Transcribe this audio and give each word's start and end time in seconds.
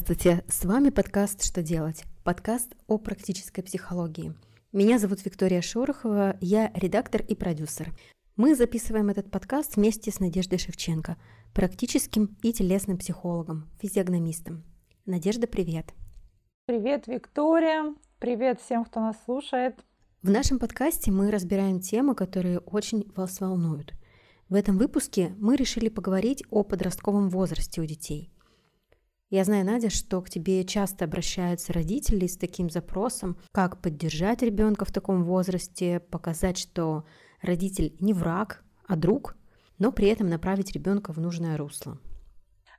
Здравствуйте, 0.00 0.44
с 0.48 0.64
вами 0.64 0.90
подкаст 0.90 1.42
«Что 1.42 1.60
делать?» 1.60 2.04
Подкаст 2.22 2.72
о 2.86 2.98
практической 2.98 3.62
психологии. 3.62 4.32
Меня 4.70 4.96
зовут 5.00 5.24
Виктория 5.24 5.60
Шорохова, 5.60 6.36
я 6.40 6.70
редактор 6.76 7.20
и 7.22 7.34
продюсер. 7.34 7.92
Мы 8.36 8.54
записываем 8.54 9.08
этот 9.08 9.28
подкаст 9.28 9.74
вместе 9.74 10.12
с 10.12 10.20
Надеждой 10.20 10.60
Шевченко, 10.60 11.16
практическим 11.52 12.36
и 12.42 12.52
телесным 12.52 12.96
психологом, 12.96 13.68
физиогномистом. 13.82 14.62
Надежда, 15.04 15.48
привет! 15.48 15.92
Привет, 16.66 17.08
Виктория! 17.08 17.92
Привет 18.20 18.60
всем, 18.60 18.84
кто 18.84 19.00
нас 19.00 19.16
слушает! 19.24 19.84
В 20.22 20.30
нашем 20.30 20.60
подкасте 20.60 21.10
мы 21.10 21.32
разбираем 21.32 21.80
темы, 21.80 22.14
которые 22.14 22.60
очень 22.60 23.04
вас 23.16 23.40
волнуют. 23.40 23.94
В 24.48 24.54
этом 24.54 24.78
выпуске 24.78 25.34
мы 25.38 25.56
решили 25.56 25.88
поговорить 25.88 26.44
о 26.50 26.62
подростковом 26.62 27.30
возрасте 27.30 27.80
у 27.80 27.84
детей– 27.84 28.30
я 29.30 29.44
знаю, 29.44 29.66
Надя, 29.66 29.90
что 29.90 30.22
к 30.22 30.30
тебе 30.30 30.64
часто 30.64 31.04
обращаются 31.04 31.72
родители 31.72 32.26
с 32.26 32.38
таким 32.38 32.70
запросом, 32.70 33.36
как 33.52 33.82
поддержать 33.82 34.42
ребенка 34.42 34.84
в 34.86 34.92
таком 34.92 35.24
возрасте, 35.24 36.00
показать, 36.00 36.56
что 36.56 37.04
родитель 37.42 37.94
не 38.00 38.14
враг, 38.14 38.64
а 38.86 38.96
друг, 38.96 39.36
но 39.78 39.92
при 39.92 40.08
этом 40.08 40.28
направить 40.28 40.72
ребенка 40.72 41.12
в 41.12 41.18
нужное 41.18 41.58
русло. 41.58 41.98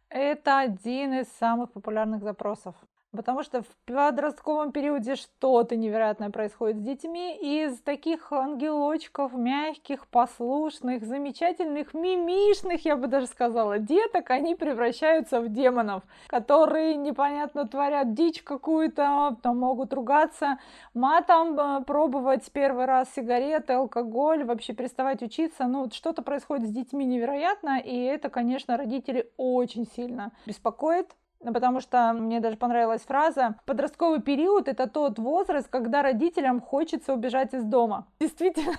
Это 0.10 0.60
один 0.60 1.14
из 1.14 1.28
самых 1.40 1.72
популярных 1.72 2.24
запросов. 2.24 2.76
Потому 3.12 3.42
что 3.42 3.64
в 3.64 3.68
подростковом 3.86 4.72
периоде 4.72 5.16
что-то 5.16 5.76
невероятное 5.76 6.30
происходит 6.30 6.78
с 6.78 6.82
детьми. 6.82 7.36
Из 7.42 7.80
таких 7.80 8.32
ангелочков, 8.32 9.34
мягких, 9.34 10.08
послушных, 10.08 11.04
замечательных, 11.04 11.96
мимишных, 11.96 12.86
я 12.86 12.96
бы 12.96 13.08
даже 13.08 13.26
сказала, 13.26 13.80
деток, 13.80 14.30
они 14.30 14.54
превращаются 14.54 15.42
в 15.42 15.50
демонов, 15.50 16.04
которые 16.28 16.96
непонятно 16.98 17.68
творят 17.68 18.14
дичь 18.14 18.44
какую-то, 18.44 19.38
там 19.42 19.58
могут 19.58 19.92
ругаться, 19.92 20.60
матом 20.94 21.60
э, 21.60 21.84
пробовать 21.86 22.52
первый 22.52 22.86
раз 22.86 23.12
сигареты, 23.16 23.74
алкоголь, 23.74 24.44
вообще 24.44 24.74
переставать 24.74 25.24
учиться. 25.24 25.66
Ну, 25.66 25.90
что-то 25.92 26.22
происходит 26.22 26.68
с 26.68 26.72
детьми 26.72 27.06
невероятно, 27.06 27.80
и 27.80 28.04
это, 28.04 28.30
конечно, 28.30 28.78
родители 28.78 29.32
очень 29.36 29.88
сильно 29.96 30.32
беспокоит. 30.46 31.16
Ну, 31.42 31.54
потому 31.54 31.80
что 31.80 32.12
мне 32.14 32.42
даже 32.42 32.58
понравилась 32.58 33.02
фраза 33.02 33.56
«Подростковый 33.66 34.22
период– 34.22 34.68
это 34.68 34.88
тот 34.88 35.20
возраст, 35.20 35.70
когда 35.70 36.02
родителям 36.02 36.60
хочется 36.60 37.14
убежать 37.14 37.54
из 37.54 37.64
дома». 37.64 38.08
Действительно, 38.20 38.76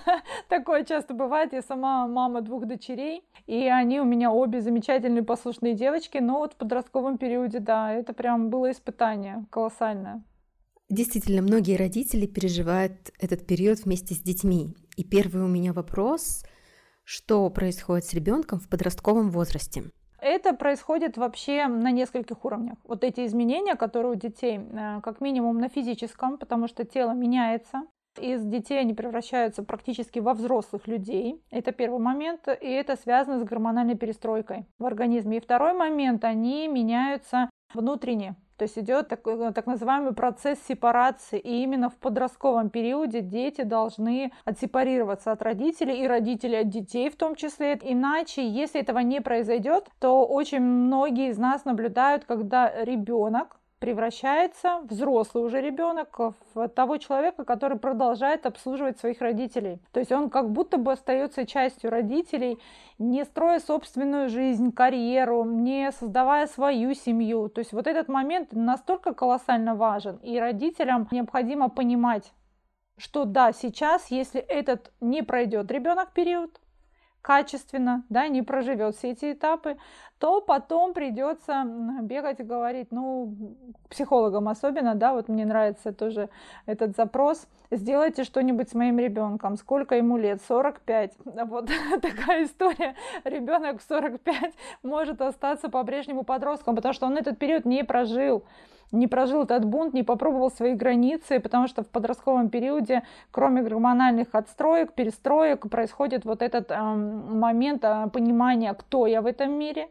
такое 0.47 0.83
часто 0.83 1.13
бывает. 1.15 1.53
Я 1.53 1.61
сама 1.63 2.07
мама 2.07 2.41
двух 2.41 2.67
дочерей, 2.67 3.23
и 3.47 3.67
они 3.67 3.99
у 3.99 4.05
меня 4.05 4.31
обе 4.31 4.61
замечательные 4.61 5.23
послушные 5.23 5.73
девочки, 5.73 6.19
но 6.19 6.37
вот 6.37 6.53
в 6.53 6.57
подростковом 6.57 7.17
периоде, 7.17 7.59
да, 7.59 7.91
это 7.91 8.13
прям 8.13 8.49
было 8.49 8.71
испытание 8.71 9.45
колоссальное. 9.49 10.23
Действительно, 10.87 11.41
многие 11.41 11.77
родители 11.77 12.27
переживают 12.27 13.11
этот 13.19 13.47
период 13.47 13.79
вместе 13.79 14.13
с 14.13 14.21
детьми. 14.21 14.75
И 14.97 15.03
первый 15.03 15.41
у 15.41 15.47
меня 15.47 15.73
вопрос– 15.73 16.43
что 17.03 17.49
происходит 17.49 18.05
с 18.05 18.13
ребенком 18.13 18.59
в 18.59 18.69
подростковом 18.69 19.31
возрасте? 19.31 19.91
Это 20.21 20.53
происходит 20.53 21.17
вообще 21.17 21.65
на 21.65 21.89
нескольких 21.91 22.45
уровнях. 22.45 22.77
Вот 22.83 23.03
эти 23.03 23.25
изменения, 23.25 23.75
которые 23.75 24.13
у 24.13 24.15
детей, 24.15 24.59
э, 24.59 25.01
как 25.01 25.19
минимум 25.19 25.57
на 25.57 25.67
физическом, 25.67 26.37
потому 26.37 26.67
что 26.67 26.85
тело 26.85 27.11
меняется, 27.11 27.81
из 28.19 28.43
детей 28.43 28.79
они 28.79 28.93
превращаются 28.93 29.63
практически 29.63 30.19
во 30.19 30.33
взрослых 30.33 30.87
людей. 30.87 31.41
Это 31.49 31.71
первый 31.71 31.99
момент, 31.99 32.47
и 32.47 32.67
это 32.67 32.95
связано 32.97 33.39
с 33.39 33.43
гормональной 33.43 33.95
перестройкой 33.95 34.65
в 34.79 34.85
организме. 34.85 35.37
И 35.37 35.41
второй 35.41 35.73
момент, 35.73 36.25
они 36.25 36.67
меняются 36.67 37.49
внутренне. 37.73 38.35
То 38.57 38.63
есть 38.63 38.77
идет 38.77 39.07
такой, 39.07 39.39
э, 39.39 39.51
так 39.53 39.65
называемый 39.65 40.13
процесс 40.13 40.59
сепарации. 40.67 41.39
И 41.39 41.63
именно 41.63 41.89
в 41.89 41.95
подростковом 41.95 42.69
периоде 42.69 43.21
дети 43.21 43.63
должны 43.63 44.31
отсепарироваться 44.45 45.31
от 45.31 45.41
родителей 45.41 46.03
и 46.03 46.07
родители 46.07 46.57
от 46.57 46.69
детей 46.69 47.09
в 47.09 47.15
том 47.15 47.35
числе. 47.35 47.79
Иначе, 47.81 48.47
если 48.47 48.79
этого 48.79 48.99
не 48.99 49.19
произойдет, 49.19 49.89
то 49.99 50.27
очень 50.27 50.61
многие 50.61 51.29
из 51.29 51.39
нас 51.39 51.65
наблюдают, 51.65 52.25
когда 52.25 52.71
ребенок 52.83 53.57
превращается 53.81 54.81
взрослый 54.83 55.43
уже 55.43 55.59
ребенок 55.59 56.15
в 56.53 56.67
того 56.69 56.97
человека, 56.97 57.43
который 57.43 57.79
продолжает 57.79 58.45
обслуживать 58.45 58.99
своих 58.99 59.21
родителей. 59.21 59.79
То 59.91 59.99
есть 59.99 60.11
он 60.11 60.29
как 60.29 60.51
будто 60.51 60.77
бы 60.77 60.91
остается 60.91 61.47
частью 61.47 61.89
родителей, 61.89 62.59
не 62.99 63.25
строя 63.25 63.59
собственную 63.59 64.29
жизнь, 64.29 64.71
карьеру, 64.71 65.45
не 65.45 65.91
создавая 65.91 66.45
свою 66.45 66.93
семью. 66.93 67.49
То 67.49 67.59
есть 67.59 67.73
вот 67.73 67.87
этот 67.87 68.07
момент 68.07 68.49
настолько 68.51 69.15
колоссально 69.15 69.73
важен, 69.73 70.17
и 70.17 70.39
родителям 70.39 71.07
необходимо 71.09 71.67
понимать, 71.67 72.31
что 72.97 73.25
да, 73.25 73.51
сейчас, 73.51 74.11
если 74.11 74.39
этот 74.41 74.91
не 75.01 75.23
пройдет 75.23 75.71
ребенок 75.71 76.13
период, 76.13 76.59
качественно, 77.21 78.03
да, 78.09 78.27
не 78.27 78.41
проживет 78.41 78.95
все 78.95 79.11
эти 79.11 79.33
этапы, 79.33 79.77
то 80.19 80.41
потом 80.41 80.93
придется 80.93 81.63
бегать 82.01 82.39
и 82.39 82.43
говорить, 82.43 82.87
ну, 82.91 83.35
психологам 83.89 84.49
особенно, 84.49 84.95
да, 84.95 85.13
вот 85.13 85.27
мне 85.29 85.45
нравится 85.45 85.93
тоже 85.93 86.29
этот 86.65 86.95
запрос, 86.95 87.47
сделайте 87.71 88.23
что-нибудь 88.23 88.69
с 88.69 88.73
моим 88.73 88.99
ребенком, 88.99 89.57
сколько 89.57 89.95
ему 89.95 90.17
лет, 90.17 90.41
45, 90.47 91.13
вот 91.45 91.69
такая 92.01 92.45
история, 92.45 92.95
ребенок 93.23 93.81
в 93.81 93.87
45 93.87 94.53
может 94.83 95.21
остаться 95.21 95.69
по-прежнему 95.69 96.23
подростком, 96.23 96.75
потому 96.75 96.93
что 96.93 97.05
он 97.05 97.17
этот 97.17 97.39
период 97.39 97.65
не 97.65 97.83
прожил, 97.83 98.43
не 98.91 99.07
прожил 99.07 99.43
этот 99.43 99.65
бунт, 99.65 99.93
не 99.93 100.03
попробовал 100.03 100.51
свои 100.51 100.73
границы, 100.73 101.39
потому 101.39 101.67
что 101.67 101.83
в 101.83 101.87
подростковом 101.87 102.49
периоде, 102.49 103.03
кроме 103.31 103.61
гормональных 103.61 104.27
отстроек, 104.33 104.93
перестроек, 104.93 105.69
происходит 105.69 106.25
вот 106.25 106.41
этот 106.41 106.71
э, 106.71 106.75
момент 106.75 107.81
понимания, 108.13 108.73
кто 108.73 109.07
я 109.07 109.21
в 109.21 109.25
этом 109.25 109.53
мире, 109.53 109.89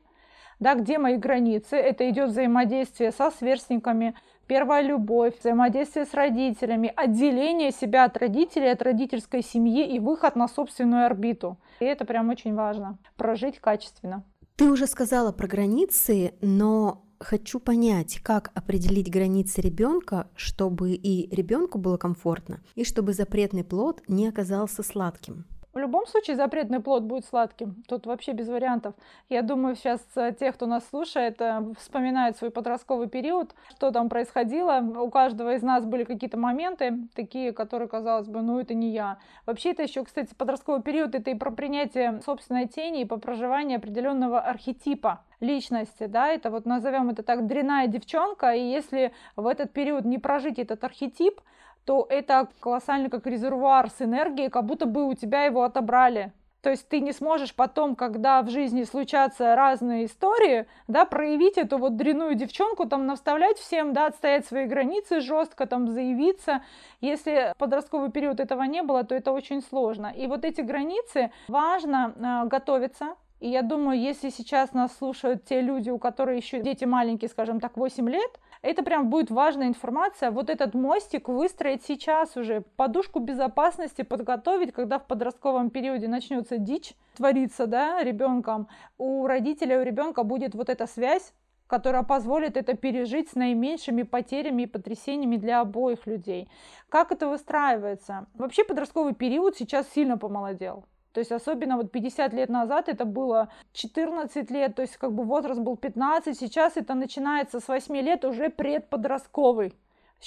да, 0.60 0.74
где 0.74 0.98
мои 0.98 1.16
границы. 1.16 1.76
Это 1.76 2.08
идет 2.10 2.30
взаимодействие 2.30 3.10
со 3.12 3.30
сверстниками, 3.30 4.14
первая 4.46 4.82
любовь, 4.82 5.38
взаимодействие 5.40 6.04
с 6.04 6.14
родителями, 6.14 6.92
отделение 6.94 7.72
себя 7.72 8.04
от 8.04 8.16
родителей, 8.16 8.70
от 8.70 8.82
родительской 8.82 9.42
семьи 9.42 9.86
и 9.86 9.98
выход 9.98 10.36
на 10.36 10.48
собственную 10.48 11.06
орбиту. 11.06 11.56
И 11.80 11.84
это 11.84 12.04
прям 12.04 12.28
очень 12.28 12.54
важно, 12.54 12.98
прожить 13.16 13.58
качественно. 13.58 14.24
Ты 14.56 14.70
уже 14.70 14.86
сказала 14.86 15.32
про 15.32 15.46
границы, 15.46 16.34
но 16.42 17.02
хочу 17.20 17.60
понять, 17.60 18.20
как 18.22 18.50
определить 18.54 19.10
границы 19.10 19.60
ребенка, 19.60 20.28
чтобы 20.34 20.94
и 20.94 21.32
ребенку 21.34 21.78
было 21.78 21.96
комфортно, 21.96 22.60
и 22.74 22.84
чтобы 22.84 23.12
запретный 23.12 23.62
плод 23.62 24.02
не 24.08 24.26
оказался 24.26 24.82
сладким. 24.82 25.44
В 25.72 25.78
любом 25.78 26.06
случае 26.06 26.34
запретный 26.34 26.80
плод 26.80 27.04
будет 27.04 27.24
сладким. 27.24 27.84
Тут 27.86 28.04
вообще 28.04 28.32
без 28.32 28.48
вариантов. 28.48 28.94
Я 29.28 29.42
думаю, 29.42 29.76
сейчас 29.76 30.00
э, 30.16 30.34
те, 30.38 30.50
кто 30.50 30.66
нас 30.66 30.88
слушает, 30.88 31.40
э, 31.40 31.62
вспоминают 31.78 32.36
свой 32.36 32.50
подростковый 32.50 33.08
период, 33.08 33.54
что 33.68 33.92
там 33.92 34.08
происходило. 34.08 34.80
У 34.80 35.08
каждого 35.10 35.54
из 35.54 35.62
нас 35.62 35.84
были 35.84 36.02
какие-то 36.02 36.36
моменты, 36.36 36.98
такие, 37.14 37.52
которые, 37.52 37.86
казалось 37.86 38.26
бы, 38.26 38.42
ну 38.42 38.58
это 38.58 38.74
не 38.74 38.90
я. 38.90 39.18
Вообще 39.46 39.70
это 39.70 39.84
еще, 39.84 40.04
кстати, 40.04 40.34
подростковый 40.34 40.82
период, 40.82 41.14
это 41.14 41.30
и 41.30 41.34
про 41.34 41.52
принятие 41.52 42.20
собственной 42.26 42.66
тени, 42.66 43.02
и 43.02 43.04
по 43.04 43.18
проживанию 43.18 43.78
определенного 43.78 44.40
архетипа 44.40 45.20
личности, 45.38 46.06
да, 46.06 46.28
это 46.28 46.50
вот 46.50 46.66
назовем 46.66 47.10
это 47.10 47.22
так 47.22 47.46
дрянная 47.46 47.86
девчонка, 47.86 48.52
и 48.52 48.60
если 48.60 49.12
в 49.36 49.46
этот 49.46 49.72
период 49.72 50.04
не 50.04 50.18
прожить 50.18 50.58
этот 50.58 50.82
архетип, 50.84 51.40
то 51.90 52.06
это 52.08 52.46
колоссальный 52.60 53.10
как 53.10 53.26
резервуар 53.26 53.90
с 53.90 54.00
энергией, 54.00 54.48
как 54.48 54.64
будто 54.64 54.86
бы 54.86 55.08
у 55.08 55.14
тебя 55.14 55.42
его 55.42 55.64
отобрали. 55.64 56.30
То 56.62 56.70
есть 56.70 56.88
ты 56.88 57.00
не 57.00 57.10
сможешь 57.10 57.52
потом, 57.52 57.96
когда 57.96 58.42
в 58.42 58.48
жизни 58.48 58.84
случатся 58.84 59.56
разные 59.56 60.04
истории, 60.04 60.66
да, 60.86 61.04
проявить 61.04 61.58
эту 61.58 61.78
вот 61.78 61.96
дрянную 61.96 62.36
девчонку, 62.36 62.86
там, 62.86 63.06
наставлять 63.06 63.58
всем, 63.58 63.92
да, 63.92 64.06
отстоять 64.06 64.46
свои 64.46 64.66
границы 64.66 65.20
жестко, 65.20 65.66
там, 65.66 65.88
заявиться. 65.88 66.62
Если 67.00 67.54
в 67.56 67.58
подростковый 67.58 68.12
период 68.12 68.38
этого 68.38 68.62
не 68.62 68.82
было, 68.84 69.02
то 69.02 69.16
это 69.16 69.32
очень 69.32 69.60
сложно. 69.60 70.12
И 70.16 70.28
вот 70.28 70.44
эти 70.44 70.60
границы 70.60 71.32
важно 71.48 72.14
э, 72.14 72.46
готовиться, 72.46 73.16
и 73.40 73.48
я 73.48 73.62
думаю, 73.62 73.98
если 73.98 74.28
сейчас 74.28 74.74
нас 74.74 74.96
слушают 74.96 75.44
те 75.46 75.62
люди, 75.62 75.88
у 75.88 75.98
которых 75.98 76.36
еще 76.36 76.60
дети 76.60 76.84
маленькие, 76.84 77.30
скажем 77.30 77.58
так, 77.58 77.76
8 77.76 78.08
лет, 78.08 78.38
это 78.62 78.82
прям 78.82 79.08
будет 79.08 79.30
важная 79.30 79.68
информация. 79.68 80.30
Вот 80.30 80.50
этот 80.50 80.74
мостик 80.74 81.28
выстроить 81.28 81.84
сейчас 81.84 82.36
уже, 82.36 82.62
подушку 82.76 83.18
безопасности 83.18 84.02
подготовить, 84.02 84.72
когда 84.72 84.98
в 84.98 85.06
подростковом 85.06 85.70
периоде 85.70 86.08
начнется 86.08 86.58
дичь 86.58 86.94
твориться, 87.16 87.66
да, 87.66 88.02
ребенком. 88.02 88.68
У 88.98 89.26
родителя, 89.26 89.80
у 89.80 89.82
ребенка 89.82 90.24
будет 90.24 90.54
вот 90.54 90.68
эта 90.68 90.86
связь, 90.86 91.32
которая 91.66 92.02
позволит 92.02 92.56
это 92.56 92.76
пережить 92.76 93.30
с 93.30 93.34
наименьшими 93.34 94.02
потерями 94.02 94.64
и 94.64 94.66
потрясениями 94.66 95.36
для 95.36 95.60
обоих 95.60 96.06
людей. 96.06 96.50
Как 96.88 97.12
это 97.12 97.28
выстраивается? 97.28 98.26
Вообще 98.34 98.64
подростковый 98.64 99.14
период 99.14 99.56
сейчас 99.56 99.88
сильно 99.88 100.18
помолодел. 100.18 100.84
То 101.12 101.20
есть 101.20 101.32
особенно 101.32 101.76
вот 101.76 101.90
50 101.90 102.32
лет 102.32 102.48
назад 102.48 102.88
это 102.88 103.04
было 103.04 103.48
14 103.72 104.50
лет, 104.50 104.76
то 104.76 104.82
есть 104.82 104.96
как 104.96 105.12
бы 105.12 105.24
возраст 105.24 105.60
был 105.60 105.76
15, 105.76 106.38
сейчас 106.38 106.76
это 106.76 106.94
начинается 106.94 107.58
с 107.58 107.66
8 107.66 107.96
лет 107.96 108.24
уже 108.24 108.48
предподростковый. 108.48 109.74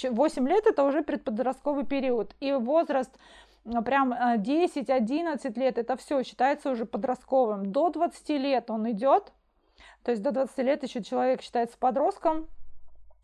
8 0.03 0.47
лет 0.47 0.65
это 0.65 0.83
уже 0.83 1.03
предподростковый 1.03 1.85
период. 1.85 2.35
И 2.39 2.51
возраст 2.51 3.11
прям 3.63 4.13
10-11 4.13 5.39
э, 5.43 5.59
лет, 5.59 5.77
это 5.77 5.95
все 5.95 6.21
считается 6.23 6.69
уже 6.71 6.85
подростковым. 6.85 7.71
До 7.71 7.89
20 7.89 8.29
лет 8.29 8.69
он 8.69 8.91
идет, 8.91 9.31
то 10.03 10.11
есть 10.11 10.21
до 10.21 10.31
20 10.31 10.57
лет 10.59 10.83
еще 10.83 11.01
человек 11.01 11.41
считается 11.41 11.77
подростком, 11.77 12.47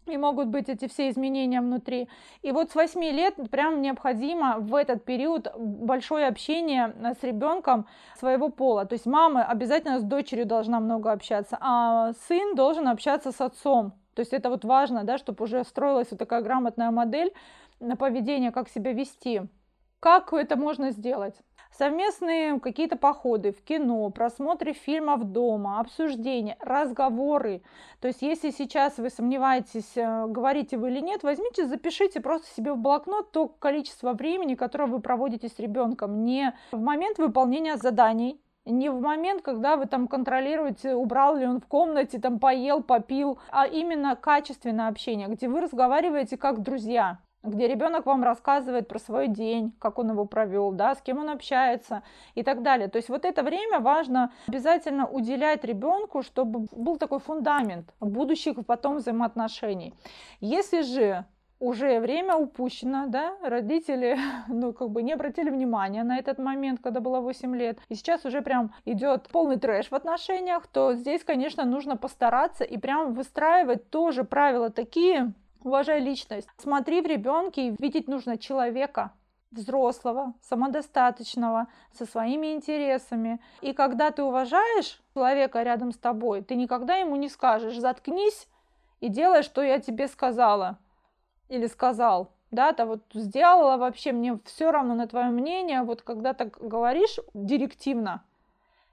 и 0.10 0.18
могут 0.18 0.48
быть 0.48 0.70
эти 0.70 0.88
все 0.88 1.10
изменения 1.10 1.62
внутри. 1.62 2.10
И 2.42 2.52
вот 2.52 2.72
с 2.72 2.76
8 2.76 3.02
лет 3.04 3.36
прям 3.50 3.82
необходимо 3.82 4.58
в 4.60 4.76
этот 4.76 5.04
период 5.06 5.48
большое 5.58 6.28
общение 6.28 6.94
э, 7.02 7.14
с 7.20 7.24
ребенком 7.24 7.88
своего 8.18 8.50
пола. 8.50 8.86
То 8.86 8.94
есть 8.94 9.06
мама 9.06 9.44
обязательно 9.44 10.00
с 10.00 10.04
дочерью 10.04 10.46
должна 10.46 10.80
много 10.80 11.12
общаться, 11.12 11.58
а 11.60 12.14
сын 12.28 12.56
должен 12.56 12.88
общаться 12.88 13.32
с 13.32 13.42
отцом. 13.42 13.94
То 14.14 14.22
есть 14.22 14.34
это 14.34 14.50
вот 14.50 14.66
важно, 14.66 15.04
да, 15.04 15.18
чтобы 15.18 15.44
уже 15.44 15.64
строилась 15.64 16.08
вот 16.12 16.20
такая 16.20 16.42
грамотная 16.42 16.92
модель 16.92 17.32
на 17.80 17.96
поведение, 17.96 18.52
как 18.52 18.70
себя 18.70 18.92
вести. 18.92 19.44
Как 20.00 20.34
это 20.34 20.56
можно 20.56 20.92
сделать? 20.92 21.36
Совместные 21.77 22.60
какие-то 22.60 22.98
походы 22.98 23.51
в 23.54 23.62
кино, 23.63 24.10
просмотры 24.10 24.74
фильмов 24.74 25.24
дома, 25.24 25.80
обсуждения, 25.80 26.57
разговоры. 26.60 27.62
То 28.01 28.10
есть, 28.10 28.21
если 28.21 28.51
сейчас 28.51 28.98
вы 28.98 29.10
сомневаетесь, 29.10 29.95
э, 29.95 30.27
говорите 30.27 30.77
вы 30.77 30.89
или 30.89 31.00
нет, 31.00 31.24
возьмите, 31.24 31.68
запишите 31.68 32.19
просто 32.19 32.48
себе 32.56 32.74
в 32.74 32.77
блокнот 32.77 33.31
то 33.31 33.48
количество 33.48 34.13
времени, 34.13 34.56
которое 34.56 34.88
вы 34.88 35.00
проводите 35.00 35.48
с 35.48 35.57
ребенком. 35.60 36.25
Не 36.25 36.54
в 36.71 36.81
момент 36.81 37.18
выполнения 37.18 37.77
заданий, 37.77 38.42
не 38.66 38.89
в 38.89 39.00
момент, 39.00 39.42
когда 39.42 39.77
вы 39.77 39.86
там 39.86 40.07
контролируете, 40.07 40.95
убрал 40.95 41.38
ли 41.38 41.45
он 41.45 41.62
в 41.62 41.68
комнате, 41.68 42.19
там 42.19 42.39
поел, 42.39 42.83
попил, 42.83 43.39
а 43.51 43.66
именно 43.68 44.16
качественное 44.16 44.89
общение, 44.89 45.27
где 45.27 45.48
вы 45.48 45.62
разговариваете 45.62 46.36
как 46.36 46.62
друзья 46.62 47.19
где 47.44 47.68
ребенок 47.68 48.06
вам 48.06 48.24
рассказывает 48.24 48.88
про 48.88 49.00
свой 49.00 49.28
день, 49.28 49.74
как 49.80 49.98
он 50.00 50.12
его 50.12 50.26
провел, 50.26 50.72
да, 50.72 50.96
с 50.96 51.02
кем 51.02 51.20
он 51.20 51.30
общается 51.30 52.04
и 52.36 52.44
так 52.44 52.62
далее. 52.62 52.88
То 52.90 52.98
есть 52.98 53.10
вот 53.10 53.26
это 53.26 53.44
время 53.44 53.80
важно 53.80 54.32
обязательно 54.48 55.08
уделять 55.08 55.64
ребенку, 55.64 56.22
чтобы 56.22 56.68
был 56.72 56.98
такой 56.98 57.20
фундамент 57.20 57.94
будущих 58.00 58.66
потом 58.66 58.98
взаимоотношений. 58.98 59.94
Если 60.42 60.82
же 60.82 61.26
уже 61.60 62.00
время 62.00 62.36
упущено, 62.36 63.08
да, 63.08 63.36
родители, 63.42 64.18
ну, 64.48 64.74
как 64.74 64.90
бы 64.90 65.02
не 65.02 65.14
обратили 65.14 65.50
внимания 65.50 66.04
на 66.04 66.18
этот 66.18 66.40
момент, 66.40 66.80
когда 66.82 67.00
было 67.00 67.20
8 67.20 67.56
лет, 67.56 67.80
и 67.90 67.96
сейчас 67.96 68.26
уже 68.26 68.42
прям 68.42 68.74
идет 68.86 69.28
полный 69.30 69.58
трэш 69.58 69.92
в 69.92 69.96
отношениях, 69.96 70.68
то 70.68 70.94
здесь, 70.94 71.24
конечно, 71.24 71.66
нужно 71.66 71.98
постараться 71.98 72.64
и 72.64 72.78
прям 72.78 73.14
выстраивать 73.14 73.90
тоже 73.90 74.24
правила 74.24 74.70
такие, 74.70 75.34
Уважай 75.62 76.00
личность. 76.00 76.48
Смотри 76.58 77.02
в 77.02 77.06
ребенке 77.06 77.68
и 77.68 77.76
видеть 77.80 78.08
нужно 78.08 78.38
человека, 78.38 79.12
взрослого, 79.52 80.34
самодостаточного, 80.42 81.68
со 81.92 82.06
своими 82.06 82.54
интересами. 82.54 83.42
И 83.62 83.74
когда 83.74 84.12
ты 84.12 84.24
уважаешь 84.24 85.02
человека 85.14 85.62
рядом 85.64 85.92
с 85.92 85.98
тобой, 85.98 86.44
ты 86.44 86.56
никогда 86.56 86.96
ему 86.96 87.18
не 87.18 87.28
скажешь 87.28 87.78
«заткнись 87.78 88.48
и 89.02 89.10
делай, 89.10 89.44
что 89.44 89.62
я 89.62 89.80
тебе 89.80 90.08
сказала» 90.08 90.78
или 91.50 91.68
сказал. 91.68 92.32
Да, 92.52 92.74
то 92.74 92.86
вот 92.86 93.02
сделала 93.14 93.78
вообще, 93.78 94.12
мне 94.12 94.40
все 94.46 94.72
равно 94.72 94.96
на 94.96 95.08
твое 95.08 95.30
мнение. 95.30 95.84
Вот 95.84 96.02
когда 96.02 96.34
так 96.34 96.58
говоришь 96.58 97.20
директивно, 97.34 98.24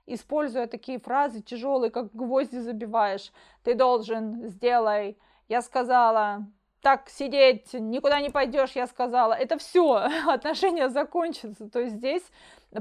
используя 0.05 0.67
такие 0.67 0.99
фразы 0.99 1.41
тяжелые, 1.41 1.91
как 1.91 2.13
гвозди 2.13 2.57
забиваешь, 2.57 3.31
ты 3.63 3.73
должен, 3.73 4.47
сделай, 4.47 5.17
я 5.49 5.61
сказала, 5.61 6.45
так 6.87 7.09
сидеть, 7.09 7.73
никуда 7.73 8.21
не 8.21 8.29
пойдешь, 8.29 8.71
я 8.71 8.87
сказала, 8.87 9.33
это 9.33 9.57
все, 9.57 10.07
отношения 10.29 10.87
закончатся. 10.87 11.69
То 11.69 11.81
есть 11.81 11.97
здесь 11.97 12.23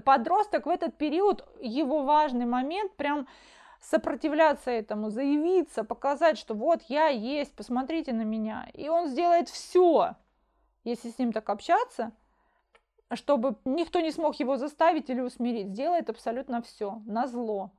подросток 0.04 0.66
в 0.66 0.68
этот 0.68 0.96
период, 0.96 1.44
его 1.60 2.04
важный 2.04 2.46
момент 2.46 2.92
прям 2.92 3.26
сопротивляться 3.80 4.70
этому, 4.70 5.10
заявиться, 5.10 5.82
показать, 5.82 6.38
что 6.38 6.54
вот 6.54 6.82
я 6.82 7.08
есть, 7.08 7.56
посмотрите 7.56 8.12
на 8.12 8.22
меня. 8.22 8.70
И 8.74 8.88
он 8.88 9.08
сделает 9.08 9.48
все, 9.48 10.14
если 10.84 11.10
с 11.10 11.18
ним 11.18 11.32
так 11.32 11.50
общаться, 11.50 12.12
чтобы 13.12 13.56
никто 13.64 13.98
не 13.98 14.12
смог 14.12 14.36
его 14.36 14.56
заставить 14.56 15.10
или 15.10 15.20
усмирить. 15.20 15.70
Сделает 15.70 16.10
абсолютно 16.10 16.62
все, 16.62 17.02
на 17.06 17.26
зло. 17.26 17.72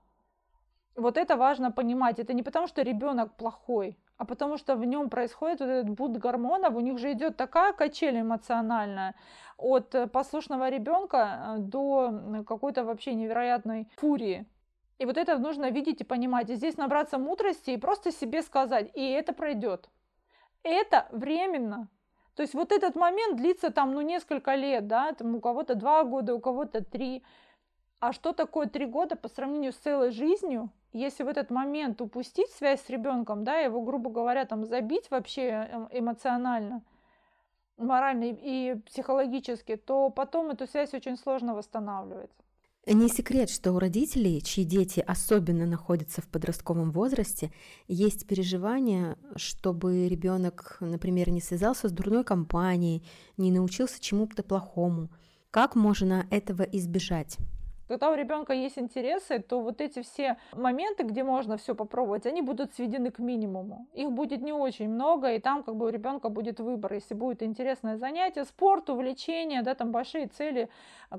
Вот 0.97 1.15
это 1.15 1.38
важно 1.38 1.71
понимать. 1.71 2.19
Это 2.19 2.33
не 2.33 2.44
потому, 2.44 2.68
что 2.68 2.81
ребенок 2.81 3.33
плохой, 3.38 3.97
а 4.17 4.25
потому 4.25 4.57
что 4.57 4.75
в 4.75 4.83
нем 4.83 5.09
происходит 5.09 5.59
вот 5.59 5.69
этот 5.69 5.89
буд 5.89 6.17
гормонов, 6.17 6.75
у 6.75 6.79
них 6.79 6.97
же 6.97 7.11
идет 7.11 7.37
такая 7.37 7.73
качель 7.73 8.19
эмоциональная 8.19 9.15
от 9.57 9.93
э, 9.95 10.07
послушного 10.07 10.69
ребенка 10.69 11.55
э, 11.57 11.59
до 11.59 12.43
какой-то 12.47 12.83
вообще 12.83 13.13
невероятной 13.13 13.87
фурии. 13.95 14.45
И 14.97 15.05
вот 15.05 15.17
это 15.17 15.37
нужно 15.37 15.69
видеть 15.69 16.01
и 16.01 16.03
понимать. 16.03 16.49
И 16.49 16.55
здесь 16.55 16.77
набраться 16.77 17.19
мудрости 17.19 17.71
и 17.71 17.77
просто 17.77 18.11
себе 18.11 18.41
сказать, 18.41 18.89
и 18.95 19.11
это 19.11 19.33
пройдет. 19.33 19.89
Это 20.63 21.07
временно. 21.11 21.87
То 22.33 22.41
есть 22.41 22.55
вот 22.55 22.71
этот 22.71 22.95
момент 22.95 23.37
длится 23.37 23.71
там, 23.71 23.93
ну, 23.93 24.01
несколько 24.01 24.55
лет, 24.55 24.87
да, 24.87 25.11
там 25.13 25.35
у 25.35 25.41
кого-то 25.41 25.75
два 25.75 26.03
года, 26.03 26.33
у 26.33 26.39
кого-то 26.39 26.83
три. 26.83 27.23
А 27.99 28.13
что 28.13 28.33
такое 28.33 28.67
три 28.67 28.85
года 28.85 29.15
по 29.15 29.27
сравнению 29.27 29.71
с 29.71 29.77
целой 29.77 30.11
жизнью, 30.11 30.69
если 30.94 31.24
в 31.24 31.28
этот 31.28 31.50
момент 31.50 32.01
упустить 32.01 32.50
связь 32.51 32.81
с 32.81 32.89
ребенком, 32.89 33.44
да, 33.44 33.57
его, 33.60 33.81
грубо 33.81 34.10
говоря, 34.10 34.45
там 34.45 34.66
забить 34.66 35.10
вообще 35.10 35.42
эм, 35.72 35.88
эмоционально, 35.92 36.84
морально 37.78 38.25
и 38.30 38.75
психологически, 38.86 39.75
то 39.75 40.10
потом 40.10 40.50
эту 40.50 40.68
связь 40.68 40.94
очень 40.94 41.18
сложно 41.18 41.56
восстанавливать. 41.56 42.31
Не 42.89 43.10
секрет, 43.10 43.50
что 43.50 43.74
у 43.74 43.80
родителей, 43.80 44.42
чьи 44.42 44.63
дети 44.63 45.04
особенно 45.06 45.66
находятся 45.66 46.22
в 46.22 46.28
подростковом 46.30 46.92
возрасте, 46.92 47.51
есть 47.89 48.25
переживание, 48.25 49.18
чтобы 49.36 50.07
ребенок, 50.07 50.78
например, 50.80 51.30
не 51.30 51.42
связался 51.42 51.89
с 51.89 51.92
дурной 51.92 52.24
компанией, 52.24 53.04
не 53.36 53.51
научился 53.51 54.01
чему-то 54.01 54.42
плохому. 54.42 55.10
Как 55.51 55.75
можно 55.75 56.27
этого 56.32 56.63
избежать? 56.63 57.38
Когда 57.88 58.12
у 58.12 58.15
ребенка 58.15 58.53
есть 58.53 58.77
интересы, 58.77 59.39
то 59.39 59.62
вот 59.62 59.82
эти 59.82 60.01
все 60.01 60.38
моменты, 60.53 61.03
где 61.03 61.24
можно 61.24 61.58
все 61.58 61.74
попробовать, 61.74 62.25
они 62.25 62.41
будут 62.41 62.74
сведены 62.74 63.12
к 63.12 63.20
минимуму. 63.20 63.88
Их 63.94 64.12
будет 64.12 64.41
не 64.41 64.51
очень 64.51 64.89
много, 64.89 65.34
и 65.34 65.39
там 65.39 65.63
как 65.63 65.75
бы 65.75 65.86
у 65.86 65.89
ребенка 65.89 66.29
будет 66.29 66.60
выбор. 66.60 66.94
Если 66.94 67.13
будет 67.13 67.41
интересное 67.41 67.98
занятие, 67.98 68.44
спорт, 68.44 68.89
увлечение, 68.89 69.62
да, 69.62 69.74
там 69.74 69.91
большие 69.91 70.27
цели, 70.27 70.70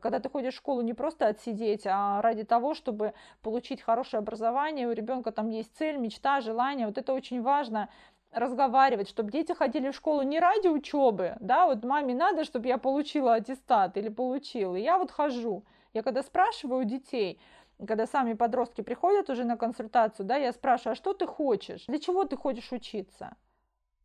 когда 0.03 0.19
ты 0.21 0.29
ходишь 0.29 0.55
в 0.55 0.59
школу 0.59 0.83
не 0.83 0.93
просто 0.93 1.27
отсидеть, 1.29 1.87
а 1.87 2.21
ради 2.21 2.45
того, 2.45 2.75
чтобы 2.75 3.15
получить 3.43 3.81
хорошее 3.81 4.19
образование, 4.19 4.89
у 4.89 4.93
ребенка 4.93 5.33
там 5.33 5.49
есть 5.49 5.75
цель, 5.77 5.97
мечта, 5.97 6.41
желание. 6.41 6.87
Вот 6.87 6.99
это 6.99 7.15
очень 7.15 7.41
важно 7.41 7.89
разговаривать, 8.33 9.09
чтобы 9.09 9.31
дети 9.31 9.53
ходили 9.53 9.91
в 9.91 9.95
школу 9.95 10.23
не 10.23 10.39
ради 10.39 10.69
учебы, 10.69 11.37
да, 11.41 11.67
вот 11.67 11.83
маме 11.83 12.15
надо, 12.15 12.45
чтобы 12.45 12.69
я 12.69 12.77
получила 12.77 13.35
аттестат 13.35 13.97
или 13.97 14.11
получил, 14.11 14.75
и 14.75 14.81
я 14.81 14.99
вот 14.99 15.11
хожу. 15.11 15.65
Я 15.95 16.03
когда 16.03 16.23
спрашиваю 16.23 16.85
детей, 16.85 17.41
когда 17.87 18.07
сами 18.07 18.35
подростки 18.35 18.83
приходят 18.83 19.31
уже 19.31 19.45
на 19.45 19.57
консультацию, 19.57 20.27
да, 20.27 20.37
я 20.37 20.53
спрашиваю, 20.53 20.93
а 20.93 20.97
что 20.97 21.13
ты 21.15 21.27
хочешь? 21.27 21.87
Для 21.87 21.99
чего 21.99 22.25
ты 22.25 22.37
хочешь 22.37 22.73
учиться? 22.73 23.37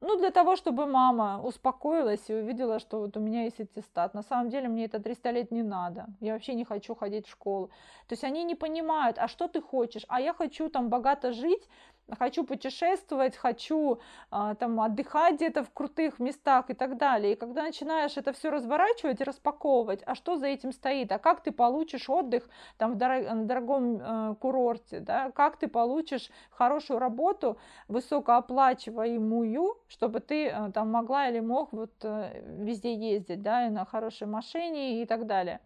Ну, 0.06 0.18
для 0.18 0.32
того, 0.32 0.58
чтобы 0.58 0.86
мама 0.86 1.42
успокоилась 1.42 2.30
и 2.30 2.34
увидела, 2.34 2.80
что 2.80 3.00
вот 3.00 3.16
у 3.16 3.22
меня 3.22 3.44
есть 3.44 3.62
аттестат. 3.62 4.14
На 4.14 4.22
самом 4.22 4.50
деле 4.50 4.68
мне 4.68 4.84
это 4.86 5.00
300 5.00 5.32
лет 5.32 5.52
не 5.52 5.64
надо. 5.64 6.08
Я 6.20 6.34
вообще 6.34 6.56
не 6.56 6.66
хочу 6.66 6.94
ходить 6.94 7.26
в 7.26 7.32
школу. 7.32 7.68
То 8.08 8.14
есть 8.14 8.26
они 8.26 8.44
не 8.44 8.56
понимают, 8.56 9.18
а 9.18 9.30
что 9.30 9.48
ты 9.48 9.62
хочешь? 9.62 10.04
А 10.10 10.20
я 10.20 10.34
хочу 10.34 10.70
там 10.70 10.90
богато 10.90 11.32
жить, 11.32 11.70
хочу 12.18 12.44
путешествовать, 12.44 13.36
хочу 13.36 14.00
а, 14.30 14.56
там 14.56 14.80
отдыхать 14.80 15.36
где-то 15.36 15.64
в 15.64 15.72
крутых 15.72 16.20
местах 16.20 16.70
и 16.70 16.74
так 16.74 16.98
далее. 16.98 17.34
И 17.34 17.36
когда 17.36 17.64
начинаешь 17.64 18.18
это 18.18 18.34
все 18.34 18.50
разворачивать 18.50 19.22
и 19.22 19.24
распаковывать, 19.24 20.04
а 20.06 20.16
что 20.16 20.38
за 20.38 20.48
этим 20.48 20.72
стоит, 20.72 21.12
а 21.12 21.20
как 21.20 21.42
ты 21.42 21.52
получишь 21.52 22.10
отдых 22.10 22.50
там 22.78 22.94
в 22.94 22.98
дорогом 22.98 24.02
э, 24.02 24.36
курорте, 24.40 25.00
да, 25.00 25.32
как 25.32 25.58
ты 25.58 25.68
получишь 25.68 26.30
хорошую 26.50 27.00
работу, 27.00 27.58
высокооплачиваемую, 27.88 29.78
чтобы 29.88 30.20
ты 30.20 30.48
э, 30.48 30.72
там 30.74 30.92
могла 30.92 31.30
или 31.30 31.40
мог 31.40 31.72
вот 31.72 31.94
э, 32.04 32.42
везде 32.60 32.94
ездить, 32.94 33.42
да, 33.42 33.68
и 33.68 33.70
на 33.70 33.86
хорошей 33.86 34.28
машине 34.28 35.02
и 35.02 35.06
так 35.06 35.26
далее. 35.26 35.60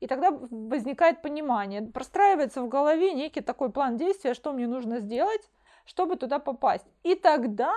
И 0.00 0.06
тогда 0.06 0.30
возникает 0.30 1.20
понимание, 1.20 1.82
простраивается 1.82 2.62
в 2.62 2.68
голове 2.68 3.12
некий 3.12 3.42
такой 3.42 3.70
план 3.70 3.98
действия, 3.98 4.32
что 4.32 4.52
мне 4.52 4.66
нужно 4.66 4.98
сделать, 4.98 5.42
чтобы 5.90 6.14
туда 6.16 6.38
попасть. 6.38 6.86
И 7.02 7.16
тогда 7.16 7.74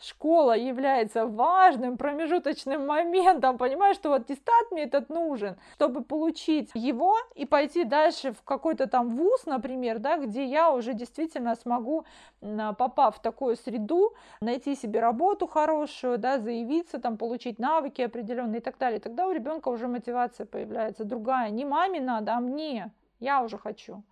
школа 0.00 0.56
является 0.56 1.26
важным 1.26 1.98
промежуточным 1.98 2.86
моментом, 2.86 3.58
понимаешь, 3.58 3.96
что 3.96 4.08
вот 4.08 4.22
аттестат 4.22 4.70
мне 4.70 4.84
этот 4.84 5.10
нужен, 5.10 5.58
чтобы 5.74 6.02
получить 6.02 6.70
его 6.72 7.18
и 7.34 7.44
пойти 7.44 7.84
дальше 7.84 8.32
в 8.32 8.42
какой-то 8.44 8.86
там 8.86 9.10
вуз, 9.10 9.44
например, 9.44 9.98
да, 9.98 10.16
где 10.16 10.46
я 10.46 10.72
уже 10.72 10.94
действительно 10.94 11.54
смогу, 11.54 12.06
попав 12.40 13.16
в 13.16 13.20
такую 13.20 13.56
среду, 13.56 14.14
найти 14.40 14.74
себе 14.74 15.00
работу 15.00 15.46
хорошую, 15.46 16.16
да, 16.16 16.38
заявиться, 16.38 16.98
там, 16.98 17.18
получить 17.18 17.58
навыки 17.58 18.00
определенные 18.00 18.60
и 18.60 18.62
так 18.62 18.78
далее. 18.78 19.00
Тогда 19.00 19.26
у 19.26 19.32
ребенка 19.32 19.68
уже 19.68 19.86
мотивация 19.86 20.46
появляется 20.46 21.04
другая. 21.04 21.50
Не 21.50 21.66
маме 21.66 22.00
надо, 22.00 22.36
а 22.36 22.40
мне. 22.40 22.90
Я 23.18 23.42
уже 23.42 23.58
хочу. 23.58 24.02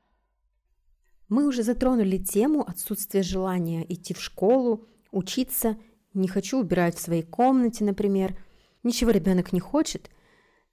Мы 1.28 1.46
уже 1.46 1.62
затронули 1.62 2.16
тему 2.16 2.64
отсутствия 2.66 3.22
желания 3.22 3.84
идти 3.88 4.14
в 4.14 4.20
школу, 4.20 4.86
учиться, 5.12 5.76
не 6.14 6.26
хочу 6.26 6.58
убирать 6.58 6.96
в 6.96 7.00
своей 7.00 7.22
комнате, 7.22 7.84
например. 7.84 8.36
Ничего 8.82 9.10
ребенок 9.10 9.52
не 9.52 9.60
хочет. 9.60 10.10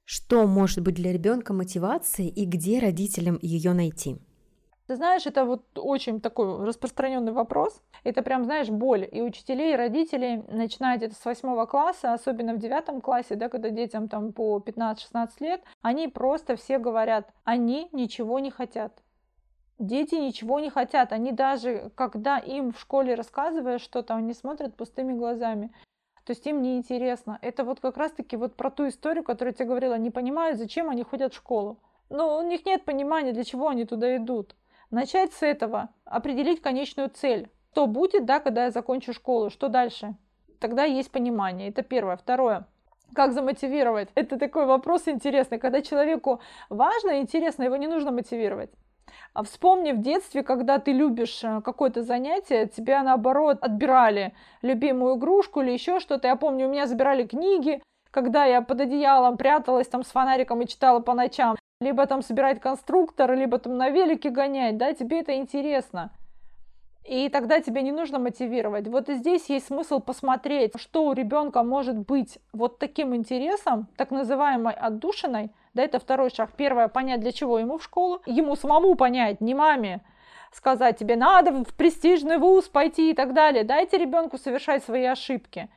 Что 0.05 0.47
может 0.47 0.81
быть 0.81 0.95
для 0.95 1.11
ребенка 1.11 1.51
мотивацией 1.53 2.29
и 2.29 2.45
где 2.45 2.79
родителям 2.79 3.37
ее 3.41 3.73
найти? 3.73 4.17
Ты 4.87 4.95
знаешь, 4.95 5.25
это 5.25 5.45
вот 5.45 5.65
очень 5.75 6.21
такой 6.21 6.63
распространенный 6.63 7.31
вопрос. 7.31 7.81
Это 8.03 8.21
прям, 8.21 8.43
знаешь, 8.45 8.69
боль 8.69 9.09
и 9.11 9.21
учителей, 9.21 9.73
и 9.73 9.75
родителей, 9.75 10.43
начиная 10.47 10.97
где-то 10.97 11.15
с 11.15 11.25
восьмого 11.25 11.65
класса, 11.65 12.13
особенно 12.13 12.53
в 12.53 12.59
девятом 12.59 13.01
классе, 13.01 13.35
да, 13.35 13.49
когда 13.49 13.71
детям 13.71 14.07
там 14.07 14.31
по 14.31 14.59
15-16 14.59 15.29
лет, 15.39 15.63
они 15.81 16.07
просто 16.07 16.55
все 16.55 16.77
говорят, 16.77 17.27
они 17.43 17.89
ничего 17.93 18.37
не 18.39 18.51
хотят. 18.51 19.01
Дети 19.77 20.15
ничего 20.15 20.59
не 20.59 20.69
хотят. 20.69 21.11
Они 21.11 21.31
даже, 21.31 21.91
когда 21.95 22.37
им 22.37 22.71
в 22.71 22.79
школе 22.79 23.15
рассказываешь 23.15 23.81
что-то, 23.81 24.15
они 24.15 24.33
смотрят 24.33 24.75
пустыми 24.75 25.13
глазами. 25.13 25.73
То 26.23 26.31
есть 26.31 26.47
им 26.47 26.61
неинтересно. 26.61 27.37
Это 27.41 27.63
вот 27.63 27.81
как 27.81 27.97
раз-таки 27.97 28.37
вот 28.37 28.55
про 28.55 28.71
ту 28.71 28.87
историю, 28.87 29.23
которую 29.23 29.51
я 29.51 29.55
тебе 29.55 29.67
говорила. 29.67 29.97
Не 29.97 30.11
понимают, 30.11 30.57
зачем 30.57 30.89
они 30.89 31.03
ходят 31.03 31.33
в 31.33 31.37
школу. 31.37 31.79
Но 32.09 32.37
у 32.37 32.41
них 32.43 32.65
нет 32.65 32.85
понимания, 32.85 33.33
для 33.33 33.43
чего 33.43 33.67
они 33.67 33.85
туда 33.85 34.15
идут. 34.15 34.55
Начать 34.91 35.33
с 35.33 35.43
этого, 35.43 35.89
определить 36.05 36.61
конечную 36.61 37.09
цель. 37.09 37.49
Что 37.71 37.87
будет, 37.87 38.25
да, 38.25 38.39
когда 38.39 38.65
я 38.65 38.71
закончу 38.71 39.11
школу, 39.11 39.49
что 39.49 39.67
дальше? 39.67 40.15
Тогда 40.59 40.85
есть 40.85 41.11
понимание. 41.11 41.69
Это 41.69 41.81
первое. 41.83 42.15
Второе. 42.15 42.65
Как 43.13 43.33
замотивировать? 43.33 44.09
Это 44.15 44.39
такой 44.39 44.65
вопрос 44.65 45.07
интересный. 45.09 45.59
Когда 45.59 45.81
человеку 45.81 46.39
важно 46.69 47.11
и 47.11 47.21
интересно, 47.21 47.63
его 47.63 47.75
не 47.75 47.87
нужно 47.87 48.11
мотивировать. 48.11 48.71
А 49.33 49.43
вспомни 49.43 49.91
в 49.91 50.01
детстве, 50.01 50.43
когда 50.43 50.79
ты 50.79 50.93
любишь 50.93 51.43
э, 51.43 51.61
какое-то 51.61 52.03
занятие, 52.03 52.67
тебя 52.67 53.03
наоборот 53.03 53.57
отбирали 53.61 54.33
любимую 54.61 55.17
игрушку 55.17 55.61
или 55.61 55.71
еще 55.71 55.99
что-то. 55.99 56.27
Я 56.27 56.37
помню, 56.37 56.67
у 56.67 56.71
меня 56.71 56.87
забирали 56.87 57.27
книги, 57.27 57.81
когда 58.11 58.45
я 58.45 58.61
под 58.61 58.79
одеялом 58.79 59.35
пряталась 59.35 59.87
там 59.87 60.03
с 60.03 60.07
фонариком 60.07 60.61
и 60.61 60.67
читала 60.67 61.01
по 61.01 61.13
ночам. 61.13 61.57
Либо 61.81 62.05
там 62.05 62.21
собирать 62.21 62.61
конструктор, 62.61 63.33
либо 63.33 63.59
там 63.59 63.77
на 63.77 63.89
велике 63.89 64.29
гонять, 64.29 64.77
да, 64.77 64.93
тебе 64.93 65.19
это 65.19 65.35
интересно. 65.35 66.11
И 67.07 67.29
тогда 67.29 67.61
тебе 67.61 67.83
не 67.83 67.91
нужно 67.91 68.17
мотивировать. 68.17 68.87
Вот 68.87 69.09
и 69.09 69.15
здесь 69.15 69.47
есть 69.49 69.67
смысл 69.67 69.99
посмотреть, 69.99 70.73
что 70.79 71.05
у 71.05 71.13
ребенка 71.13 71.61
может 71.61 71.97
быть 71.97 72.39
вот 72.51 72.79
таким 72.79 73.15
интересом, 73.15 73.87
так 73.95 74.09
называемой 74.09 74.73
отдушиной, 74.73 75.51
да, 75.75 75.83
это 75.83 75.99
второй 75.99 76.31
шаг. 76.31 76.51
Первое, 76.57 76.87
понять, 76.87 77.19
для 77.19 77.31
чего 77.31 77.59
ему 77.59 77.77
в 77.77 77.83
школу. 77.83 78.21
Ему 78.25 78.55
самому 78.55 78.95
понять, 78.95 79.39
не 79.39 79.53
маме 79.53 80.01
сказать, 80.55 80.97
тебе 80.97 81.17
надо 81.17 81.51
в 81.51 81.73
престижный 81.75 82.37
вуз 82.37 82.69
пойти 82.69 83.11
и 83.11 83.13
так 83.13 83.33
далее. 83.33 83.63
Дайте 83.63 83.97
ребенку 83.97 84.37
совершать 84.37 84.83
свои 84.83 85.03
ошибки. 85.03 85.69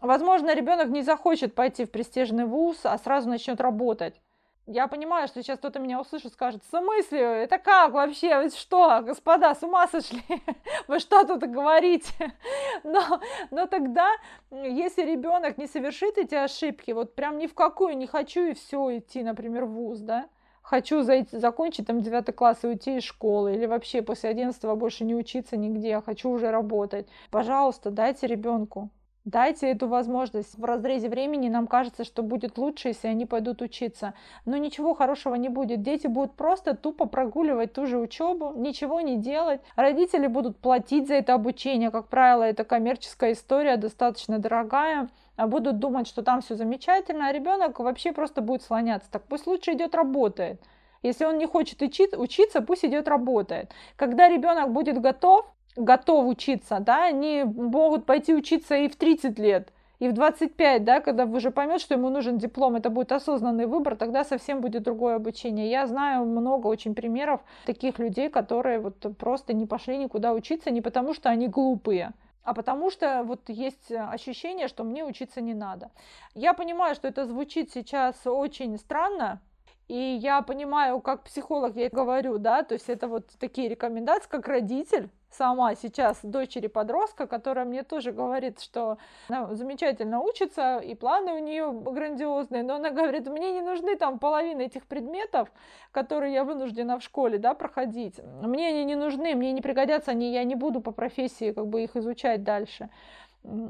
Возможно, 0.00 0.54
ребенок 0.54 0.88
не 0.88 1.02
захочет 1.02 1.54
пойти 1.54 1.84
в 1.84 1.90
престижный 1.90 2.46
вуз, 2.46 2.78
а 2.84 2.96
сразу 2.98 3.28
начнет 3.28 3.60
работать. 3.60 4.20
Я 4.66 4.86
понимаю, 4.88 5.28
что 5.28 5.42
сейчас 5.42 5.58
кто-то 5.58 5.78
меня 5.78 6.00
услышит, 6.00 6.32
скажет, 6.32 6.62
в 6.64 6.70
смысле, 6.70 7.20
это 7.20 7.58
как 7.58 7.92
вообще, 7.92 8.38
вы 8.40 8.48
что, 8.48 9.02
господа, 9.02 9.54
с 9.54 9.62
ума 9.62 9.86
сошли, 9.88 10.22
вы 10.88 11.00
что 11.00 11.26
тут 11.26 11.42
говорите? 11.42 12.32
Но, 12.84 13.20
но 13.50 13.66
тогда, 13.66 14.08
если 14.50 15.02
ребенок 15.02 15.58
не 15.58 15.66
совершит 15.66 16.16
эти 16.16 16.34
ошибки, 16.34 16.92
вот 16.92 17.14
прям 17.14 17.38
ни 17.38 17.46
в 17.46 17.54
какую 17.54 17.96
не 17.96 18.06
хочу 18.06 18.40
и 18.40 18.54
все 18.54 18.98
идти, 18.98 19.22
например, 19.22 19.66
в 19.66 19.72
ВУЗ, 19.72 20.00
да, 20.00 20.28
хочу 20.62 21.02
зайти, 21.02 21.36
закончить 21.36 21.86
там 21.86 22.00
9 22.00 22.34
класс 22.34 22.64
и 22.64 22.66
уйти 22.66 22.96
из 22.96 23.02
школы, 23.02 23.54
или 23.54 23.66
вообще 23.66 24.00
после 24.00 24.30
11 24.30 24.62
больше 24.76 25.04
не 25.04 25.14
учиться 25.14 25.58
нигде, 25.58 26.00
хочу 26.00 26.30
уже 26.30 26.50
работать, 26.50 27.06
пожалуйста, 27.30 27.90
дайте 27.90 28.26
ребенку 28.26 28.90
Дайте 29.24 29.70
эту 29.70 29.88
возможность. 29.88 30.58
В 30.58 30.64
разрезе 30.66 31.08
времени 31.08 31.48
нам 31.48 31.66
кажется, 31.66 32.04
что 32.04 32.22
будет 32.22 32.58
лучше, 32.58 32.88
если 32.88 33.08
они 33.08 33.24
пойдут 33.24 33.62
учиться. 33.62 34.12
Но 34.44 34.58
ничего 34.58 34.92
хорошего 34.92 35.34
не 35.36 35.48
будет. 35.48 35.80
Дети 35.80 36.06
будут 36.06 36.34
просто 36.34 36.76
тупо 36.76 37.06
прогуливать 37.06 37.72
ту 37.72 37.86
же 37.86 37.96
учебу, 37.96 38.52
ничего 38.54 39.00
не 39.00 39.16
делать. 39.16 39.62
Родители 39.76 40.26
будут 40.26 40.58
платить 40.58 41.08
за 41.08 41.14
это 41.14 41.32
обучение. 41.32 41.90
Как 41.90 42.08
правило, 42.08 42.42
это 42.42 42.64
коммерческая 42.64 43.32
история, 43.32 43.78
достаточно 43.78 44.38
дорогая. 44.38 45.08
А 45.36 45.46
будут 45.46 45.78
думать, 45.78 46.06
что 46.06 46.22
там 46.22 46.42
все 46.42 46.54
замечательно, 46.54 47.28
а 47.28 47.32
ребенок 47.32 47.78
вообще 47.78 48.12
просто 48.12 48.42
будет 48.42 48.62
слоняться. 48.62 49.10
Так 49.10 49.24
пусть 49.24 49.46
лучше 49.46 49.72
идет 49.72 49.94
работает. 49.94 50.60
Если 51.02 51.24
он 51.24 51.38
не 51.38 51.46
хочет 51.46 51.80
учиться, 51.82 52.60
пусть 52.60 52.84
идет 52.84 53.08
работает. 53.08 53.72
Когда 53.96 54.28
ребенок 54.28 54.70
будет 54.70 55.00
готов, 55.00 55.46
готов 55.76 56.26
учиться, 56.26 56.78
да, 56.80 57.04
они 57.04 57.44
могут 57.44 58.06
пойти 58.06 58.34
учиться 58.34 58.76
и 58.76 58.88
в 58.88 58.96
30 58.96 59.38
лет, 59.38 59.72
и 59.98 60.08
в 60.08 60.12
25, 60.12 60.84
да, 60.84 61.00
когда 61.00 61.24
уже 61.24 61.50
поймет, 61.50 61.80
что 61.80 61.94
ему 61.94 62.10
нужен 62.10 62.38
диплом, 62.38 62.76
это 62.76 62.90
будет 62.90 63.12
осознанный 63.12 63.66
выбор, 63.66 63.96
тогда 63.96 64.24
совсем 64.24 64.60
будет 64.60 64.82
другое 64.82 65.16
обучение. 65.16 65.70
Я 65.70 65.86
знаю 65.86 66.24
много 66.24 66.66
очень 66.66 66.94
примеров 66.94 67.40
таких 67.64 67.98
людей, 67.98 68.28
которые 68.28 68.80
вот 68.80 69.06
просто 69.18 69.52
не 69.52 69.66
пошли 69.66 69.96
никуда 69.96 70.32
учиться, 70.32 70.70
не 70.70 70.80
потому 70.80 71.14
что 71.14 71.30
они 71.30 71.48
глупые, 71.48 72.12
а 72.42 72.54
потому 72.54 72.90
что 72.90 73.22
вот 73.24 73.48
есть 73.48 73.90
ощущение, 73.90 74.68
что 74.68 74.84
мне 74.84 75.04
учиться 75.04 75.40
не 75.40 75.54
надо. 75.54 75.90
Я 76.34 76.54
понимаю, 76.54 76.94
что 76.94 77.08
это 77.08 77.24
звучит 77.24 77.70
сейчас 77.72 78.26
очень 78.26 78.76
странно, 78.78 79.40
и 79.88 79.96
я 79.96 80.42
понимаю, 80.42 81.00
как 81.00 81.24
психолог 81.24 81.76
я 81.76 81.88
говорю, 81.88 82.38
да, 82.38 82.62
то 82.62 82.74
есть 82.74 82.88
это 82.88 83.06
вот 83.06 83.28
такие 83.38 83.68
рекомендации, 83.68 84.28
как 84.28 84.48
родитель, 84.48 85.08
сама 85.36 85.74
сейчас 85.74 86.20
дочери 86.22 86.66
подростка, 86.66 87.26
которая 87.26 87.64
мне 87.64 87.82
тоже 87.82 88.12
говорит, 88.12 88.60
что 88.60 88.98
она 89.28 89.54
замечательно 89.54 90.20
учится, 90.20 90.78
и 90.78 90.94
планы 90.94 91.32
у 91.32 91.38
нее 91.38 91.70
грандиозные, 91.72 92.62
но 92.62 92.76
она 92.76 92.90
говорит, 92.90 93.26
мне 93.26 93.52
не 93.52 93.60
нужны 93.60 93.96
там 93.96 94.18
половина 94.18 94.62
этих 94.62 94.86
предметов, 94.86 95.50
которые 95.92 96.32
я 96.32 96.44
вынуждена 96.44 96.98
в 96.98 97.02
школе, 97.02 97.38
да, 97.38 97.54
проходить. 97.54 98.20
Мне 98.42 98.68
они 98.68 98.84
не 98.84 98.96
нужны, 98.96 99.34
мне 99.34 99.52
не 99.52 99.60
пригодятся 99.60 100.12
они, 100.12 100.32
я 100.32 100.44
не 100.44 100.54
буду 100.54 100.80
по 100.80 100.92
профессии 100.92 101.52
как 101.52 101.66
бы 101.66 101.82
их 101.82 101.96
изучать 101.96 102.42
дальше. 102.42 102.88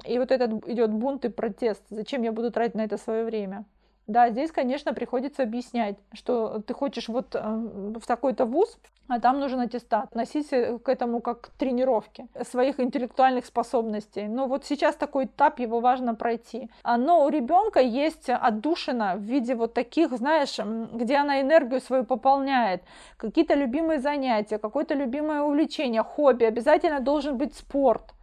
И 0.06 0.18
вот 0.18 0.30
этот 0.30 0.68
идет 0.68 0.92
бунт 0.92 1.24
и 1.24 1.28
протест, 1.28 1.82
зачем 1.90 2.22
я 2.22 2.32
буду 2.32 2.50
тратить 2.52 2.76
на 2.76 2.84
это 2.84 2.96
свое 2.96 3.24
время. 3.24 3.64
Да, 4.06 4.30
здесь, 4.30 4.52
конечно, 4.52 4.92
приходится 4.92 5.42
объяснять, 5.42 5.96
что 6.12 6.60
ты 6.66 6.74
хочешь 6.74 7.08
вот 7.08 7.34
э, 7.34 7.40
в 7.40 8.06
такой-то 8.06 8.44
вуз, 8.44 8.78
а 9.08 9.18
там 9.18 9.40
нужен 9.40 9.60
аттестат. 9.60 10.04
Относиться 10.04 10.78
к 10.78 10.88
этому 10.88 11.20
как 11.20 11.40
к 11.40 11.48
тренировке 11.50 12.26
своих 12.42 12.80
интеллектуальных 12.80 13.46
способностей. 13.46 14.28
Но 14.28 14.46
вот 14.46 14.66
сейчас 14.66 14.96
такой 14.96 15.24
этап, 15.24 15.58
его 15.58 15.80
важно 15.80 16.14
пройти. 16.14 16.68
А, 16.82 16.96
но 16.96 17.24
у 17.24 17.28
ребенка 17.30 17.80
есть 17.80 18.28
отдушина 18.28 19.16
в 19.16 19.20
виде 19.20 19.54
вот 19.54 19.72
таких, 19.72 20.10
знаешь, 20.16 20.58
где 20.92 21.16
она 21.16 21.40
энергию 21.40 21.80
свою 21.80 22.04
пополняет. 22.04 22.82
Какие-то 23.16 23.54
любимые 23.54 24.00
занятия, 24.00 24.58
какое-то 24.58 24.94
любимое 24.94 25.42
увлечение, 25.42 26.02
хобби. 26.02 26.44
Обязательно 26.44 27.00
должен 27.00 27.36
быть 27.36 27.54
спорт. 27.54 28.14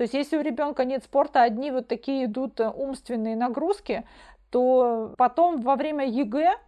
То 0.00 0.04
есть 0.04 0.14
если 0.14 0.38
у 0.38 0.40
ребенка 0.40 0.86
нет 0.86 1.04
спорта, 1.04 1.42
одни 1.42 1.70
вот 1.70 1.86
такие 1.86 2.24
идут 2.24 2.58
э, 2.58 2.70
умственные 2.70 3.36
нагрузки, 3.36 4.04
то 4.50 5.14
потом 5.16 5.60
во 5.60 5.76
время 5.76 6.06
ЕГЭ 6.06 6.58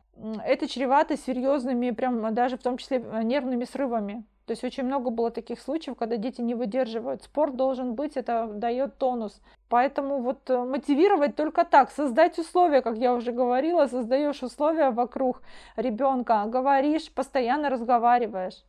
это 0.44 0.68
чревато 0.68 1.16
серьезными, 1.16 1.90
прям 1.90 2.34
даже 2.34 2.56
в 2.56 2.62
том 2.62 2.76
числе 2.76 2.98
э, 2.98 3.22
нервными 3.22 3.64
срывами. 3.64 4.24
То 4.46 4.52
есть 4.52 4.64
очень 4.64 4.82
много 4.84 5.10
было 5.10 5.30
таких 5.30 5.60
случаев, 5.60 5.96
когда 5.96 6.16
дети 6.16 6.40
не 6.40 6.54
выдерживают. 6.54 7.22
Спорт 7.22 7.56
должен 7.56 7.94
быть, 7.94 8.16
это 8.16 8.46
дает 8.46 8.98
тонус. 8.98 9.40
Поэтому 9.68 10.20
вот 10.20 10.50
э, 10.50 10.64
мотивировать 10.64 11.36
только 11.36 11.64
так, 11.64 11.90
создать 11.90 12.38
условия, 12.38 12.82
как 12.82 12.98
я 12.98 13.14
уже 13.14 13.32
говорила, 13.32 13.86
создаешь 13.86 14.42
условия 14.42 14.90
вокруг 14.90 15.42
ребенка, 15.76 16.44
говоришь, 16.46 17.10
постоянно 17.12 17.70
разговариваешь. 17.70 18.64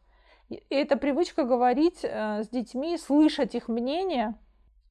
И 0.49 0.63
эта 0.69 0.95
привычка 0.95 1.43
говорить 1.43 1.99
э, 2.03 2.43
с 2.43 2.49
детьми, 2.49 2.97
слышать 2.97 3.55
их 3.55 3.67
мнение, 3.67 4.35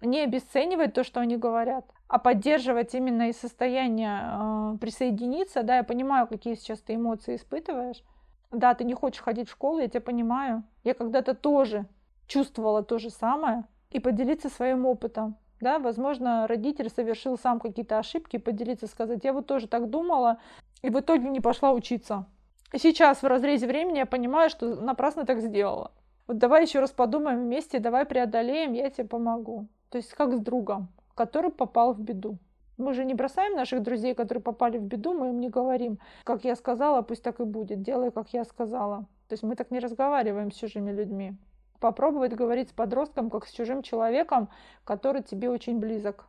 не 0.00 0.21
обесценивать 0.21 0.95
то, 0.95 1.05
что 1.05 1.21
они 1.21 1.37
говорят, 1.37 1.87
а 2.12 2.19
поддерживать 2.19 2.95
именно 2.95 3.31
из 3.31 3.38
состояния 3.38 4.75
э, 4.75 4.76
присоединиться, 4.78 5.62
да, 5.62 5.78
я 5.78 5.83
понимаю, 5.83 6.26
какие 6.26 6.57
сейчас 6.57 6.78
ты 6.81 6.97
эмоции 6.97 7.37
испытываешь. 7.37 8.04
Да, 8.50 8.75
ты 8.75 8.85
не 8.85 8.92
хочешь 8.92 9.23
ходить 9.23 9.49
в 9.49 9.52
школу, 9.52 9.78
я 9.78 9.88
тебя 9.88 10.02
понимаю. 10.02 10.62
Я 10.85 10.92
когда-то 10.92 11.33
тоже 11.33 11.87
чувствовала 12.26 12.83
то 12.83 12.99
же 12.99 13.09
самое, 13.09 13.64
и 13.90 13.99
поделиться 13.99 14.50
своим 14.50 14.85
опытом. 14.85 15.37
Да, 15.62 15.78
возможно, 15.78 16.47
родитель 16.47 16.90
совершил 16.90 17.38
сам 17.38 17.59
какие-то 17.59 17.99
ошибки, 17.99 18.37
поделиться, 18.37 18.88
сказать, 18.88 19.25
я 19.25 19.33
вот 19.33 19.47
тоже 19.47 19.66
так 19.66 19.88
думала, 19.88 20.38
и 20.83 20.90
в 20.90 21.00
итоге 21.00 21.31
не 21.31 21.40
пошла 21.40 21.73
учиться. 21.73 22.26
И 22.75 22.78
сейчас 22.78 23.23
в 23.23 23.26
разрезе 23.26 23.66
времени 23.66 23.97
я 23.97 24.07
понимаю, 24.07 24.50
что 24.50 24.75
напрасно 24.75 25.25
так 25.25 25.40
сделала. 25.40 25.92
Вот 26.26 26.37
давай 26.37 26.64
еще 26.64 26.81
раз 26.81 26.90
подумаем 26.90 27.45
вместе, 27.45 27.78
давай 27.78 28.04
преодолеем, 28.04 28.75
я 28.75 28.90
тебе 28.90 29.09
помогу. 29.09 29.66
То 29.88 29.97
есть 29.97 30.12
как 30.12 30.35
с 30.35 30.40
другом, 30.40 30.88
который 31.14 31.50
попал 31.50 31.95
в 31.95 32.00
беду. 32.00 32.38
Мы 32.78 32.95
же 32.95 33.04
не 33.04 33.14
бросаем 33.14 33.54
наших 33.54 33.83
друзей, 33.83 34.14
которые 34.14 34.42
попали 34.42 34.78
в 34.78 34.83
беду, 34.83 35.12
мы 35.12 35.28
им 35.28 35.40
не 35.40 35.49
говорим, 35.49 35.99
как 36.25 36.45
я 36.45 36.57
сказала, 36.57 37.02
пусть 37.02 37.23
так 37.23 37.40
и 37.40 37.45
будет, 37.45 37.83
делай, 37.83 38.11
как 38.11 38.33
я 38.33 38.45
сказала. 38.45 39.07
То 39.28 39.35
есть 39.35 39.42
мы 39.42 39.57
так 39.57 39.71
не 39.71 39.78
разговариваем 39.78 40.50
с 40.50 40.57
чужими 40.57 40.90
людьми 40.90 41.37
попробовать 41.83 42.33
говорить 42.33 42.71
с 42.71 42.73
подростком 42.73 43.28
как 43.28 43.47
с 43.47 43.50
чужим 43.50 43.83
человеком, 43.83 44.49
который 44.85 45.23
тебе 45.23 45.50
очень 45.50 45.78
близок. 45.78 46.26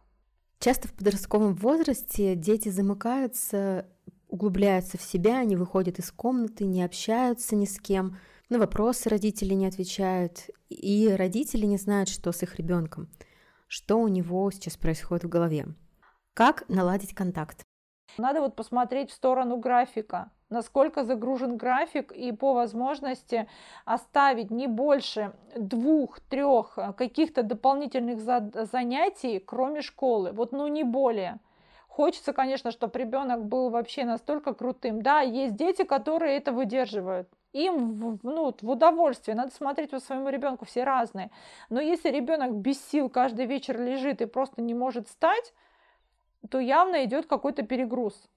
Часто 0.60 0.88
в 0.88 0.94
подростковом 0.94 1.54
возрасте 1.56 2.36
дети 2.36 2.70
замыкаются, 2.70 3.86
углубляются 4.28 4.98
в 4.98 5.02
себя, 5.04 5.40
они 5.40 5.56
выходят 5.56 6.00
из 6.00 6.12
комнаты, 6.12 6.66
не 6.66 6.84
общаются 6.84 7.56
ни 7.56 7.66
с 7.66 7.80
кем, 7.80 8.18
на 8.50 8.60
вопросы 8.60 9.10
родители 9.10 9.54
не 9.54 9.68
отвечают, 9.68 10.50
и 10.70 11.14
родители 11.16 11.66
не 11.66 11.78
знают, 11.78 12.10
что 12.10 12.32
с 12.32 12.44
их 12.44 12.58
ребенком, 12.58 13.08
что 13.74 13.98
у 13.98 14.08
него 14.08 14.52
сейчас 14.52 14.78
происходит 14.78 15.24
в 15.24 15.30
голове. 15.30 15.66
Как 16.36 16.70
наладить 16.70 17.16
контакт? 17.16 17.64
Надо 18.20 18.42
вот 18.42 18.56
посмотреть 18.56 19.10
в 19.10 19.16
сторону 19.16 19.58
графика 19.58 20.32
насколько 20.54 21.04
загружен 21.04 21.58
график 21.58 22.12
и 22.12 22.32
по 22.32 22.54
возможности 22.54 23.50
оставить 23.86 24.52
не 24.52 24.68
больше 24.68 25.34
двух-трех 25.58 26.78
э, 26.78 26.94
каких-то 26.94 27.44
дополнительных 27.44 28.20
занятий, 28.72 29.40
кроме 29.40 29.82
школы. 29.82 30.32
Вот 30.32 30.52
ну 30.52 30.68
не 30.68 30.84
более. 30.84 31.40
Хочется, 31.88 32.34
конечно, 32.34 32.72
чтобы 32.72 33.00
ребенок 33.00 33.46
был 33.46 33.70
вообще 33.70 34.06
настолько 34.06 34.54
крутым. 34.54 35.02
Да, 35.02 35.22
есть 35.22 35.56
дети, 35.56 35.84
которые 35.84 36.38
это 36.38 36.52
выдерживают. 36.52 37.28
Им 37.54 37.94
в, 37.94 38.20
ну, 38.24 38.54
в 38.62 38.70
удовольствие. 38.70 39.36
Надо 39.36 39.54
смотреть 39.54 39.92
по 39.92 40.00
своему 40.00 40.30
ребенку, 40.30 40.66
все 40.66 40.84
разные. 40.84 41.32
Но 41.70 41.80
если 41.80 42.10
ребенок 42.10 42.54
без 42.54 42.84
сил 42.86 43.10
каждый 43.10 43.46
вечер 43.46 43.80
лежит 43.80 44.22
и 44.22 44.26
просто 44.26 44.62
не 44.62 44.74
может 44.74 45.08
встать, 45.08 45.54
то 46.50 46.60
явно 46.60 47.06
идет 47.06 47.28
какой-то 47.28 47.64
перегруз 47.64 48.28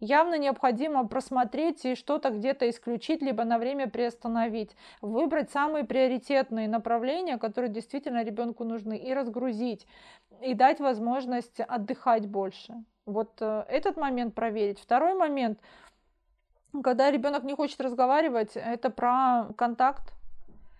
явно 0.00 0.36
необходимо 0.38 1.06
просмотреть 1.06 1.84
и 1.84 1.94
что-то 1.94 2.30
где-то 2.30 2.68
исключить, 2.68 3.22
либо 3.22 3.44
на 3.44 3.58
время 3.58 3.88
приостановить. 3.88 4.76
Выбрать 5.00 5.50
самые 5.50 5.84
приоритетные 5.84 6.68
направления, 6.68 7.38
которые 7.38 7.70
действительно 7.70 8.22
ребенку 8.24 8.64
нужны, 8.64 8.96
и 8.96 9.14
разгрузить, 9.14 9.86
и 10.42 10.54
дать 10.54 10.80
возможность 10.80 11.60
отдыхать 11.60 12.26
больше. 12.26 12.74
Вот 13.06 13.40
э, 13.40 13.64
этот 13.68 13.96
момент 13.96 14.34
проверить. 14.34 14.80
Второй 14.80 15.14
момент, 15.14 15.60
когда 16.82 17.10
ребенок 17.10 17.44
не 17.44 17.54
хочет 17.54 17.80
разговаривать, 17.80 18.52
это 18.54 18.90
про 18.90 19.48
контакт. 19.56 20.12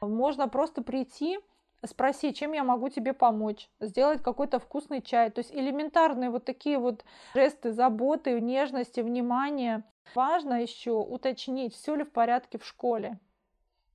Можно 0.01 0.49
просто 0.49 0.83
прийти, 0.83 1.39
спроси, 1.85 2.35
чем 2.35 2.53
я 2.53 2.65
могу 2.65 2.89
тебе 2.89 3.13
помочь, 3.13 3.69
сделать 3.81 4.23
какой-то 4.23 4.59
вкусный 4.59 5.03
чай. 5.03 5.31
То 5.31 5.41
есть 5.41 5.55
элементарные 5.55 6.31
вот 6.31 6.45
такие 6.45 6.79
вот 6.79 7.05
жесты 7.35 7.73
заботы, 7.73 8.41
нежности, 8.41 9.01
внимания. 9.01 9.85
Важно 10.15 10.63
еще 10.63 10.93
уточнить, 10.93 11.75
все 11.75 11.95
ли 11.95 12.05
в 12.05 12.13
порядке 12.13 12.59
в 12.59 12.65
школе. 12.65 13.19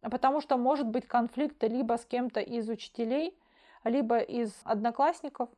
Потому 0.02 0.42
что 0.42 0.58
может 0.58 0.88
быть 0.88 1.08
конфликт 1.08 1.64
либо 1.64 1.98
с 1.98 2.06
кем-то 2.06 2.40
из 2.40 2.68
учителей, 2.70 3.38
либо 3.84 4.18
из 4.18 4.60
одноклассников. 4.64 5.50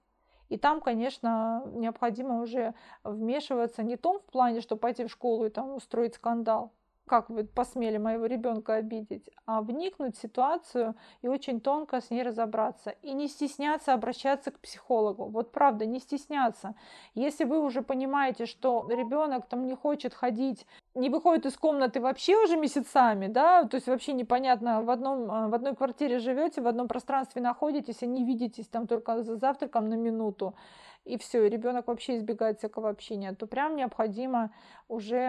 И 0.54 0.58
там, 0.58 0.82
конечно, 0.82 1.64
необходимо 1.74 2.40
уже 2.40 2.76
вмешиваться 3.04 3.82
не 3.82 3.98
том 3.98 4.20
в 4.20 4.32
плане, 4.32 4.62
что 4.62 4.76
пойти 4.76 5.04
в 5.04 5.10
школу 5.10 5.46
и 5.46 5.50
там 5.50 5.74
устроить 5.74 6.14
скандал, 6.14 6.72
как 7.08 7.32
вы 7.32 7.44
посмели 7.44 7.98
моего 7.98 8.28
ребенка 8.28 8.76
обидеть, 8.76 9.32
а 9.48 9.64
вникнуть 9.64 10.16
в 10.16 10.22
ситуацию 10.22 10.94
и 11.24 11.28
очень 11.28 11.60
тонко 11.60 12.02
с 12.02 12.12
ней 12.12 12.22
разобраться. 12.22 12.92
И 13.02 13.14
не 13.14 13.30
стесняться 13.30 13.96
обращаться 13.96 14.52
к 14.52 14.60
психологу. 14.60 15.26
Вот 15.26 15.52
правда, 15.52 15.88
не 15.88 16.00
стесняться. 16.00 16.76
Если 17.16 17.46
вы 17.46 17.60
уже 17.60 17.82
понимаете, 17.82 18.46
что 18.46 18.86
ребенок 18.88 19.48
там 19.48 19.66
не 19.66 19.74
хочет 19.74 20.14
ходить, 20.14 20.68
не 20.96 21.10
выходит 21.10 21.46
из 21.46 21.58
комнаты 21.58 22.00
вообще 22.00 22.38
уже 22.38 22.56
месяцами, 22.56 23.28
да, 23.28 23.66
то 23.66 23.76
есть 23.76 23.88
вообще 23.88 24.14
непонятно, 24.14 24.82
в, 24.84 24.90
одном, 24.90 25.32
а, 25.32 25.48
в 25.48 25.54
одной 25.56 25.76
квартире 25.76 26.20
живете, 26.20 26.62
в 26.62 26.68
одном 26.68 26.88
пространстве 26.88 27.42
находитесь, 27.42 28.02
и 28.02 28.08
не 28.08 28.24
видитесь 28.24 28.68
там 28.68 28.88
только 28.88 29.24
за 29.24 29.36
завтраком 29.38 29.90
на 29.90 29.96
минуту, 29.96 30.56
и 31.04 31.18
все, 31.18 31.46
и 31.46 31.50
ребенок 31.50 31.88
вообще 31.88 32.18
избегает 32.18 32.60
всякого 32.60 32.90
общения, 32.90 33.34
то 33.34 33.48
прям 33.48 33.76
необходимо 33.76 34.52
уже 34.88 35.28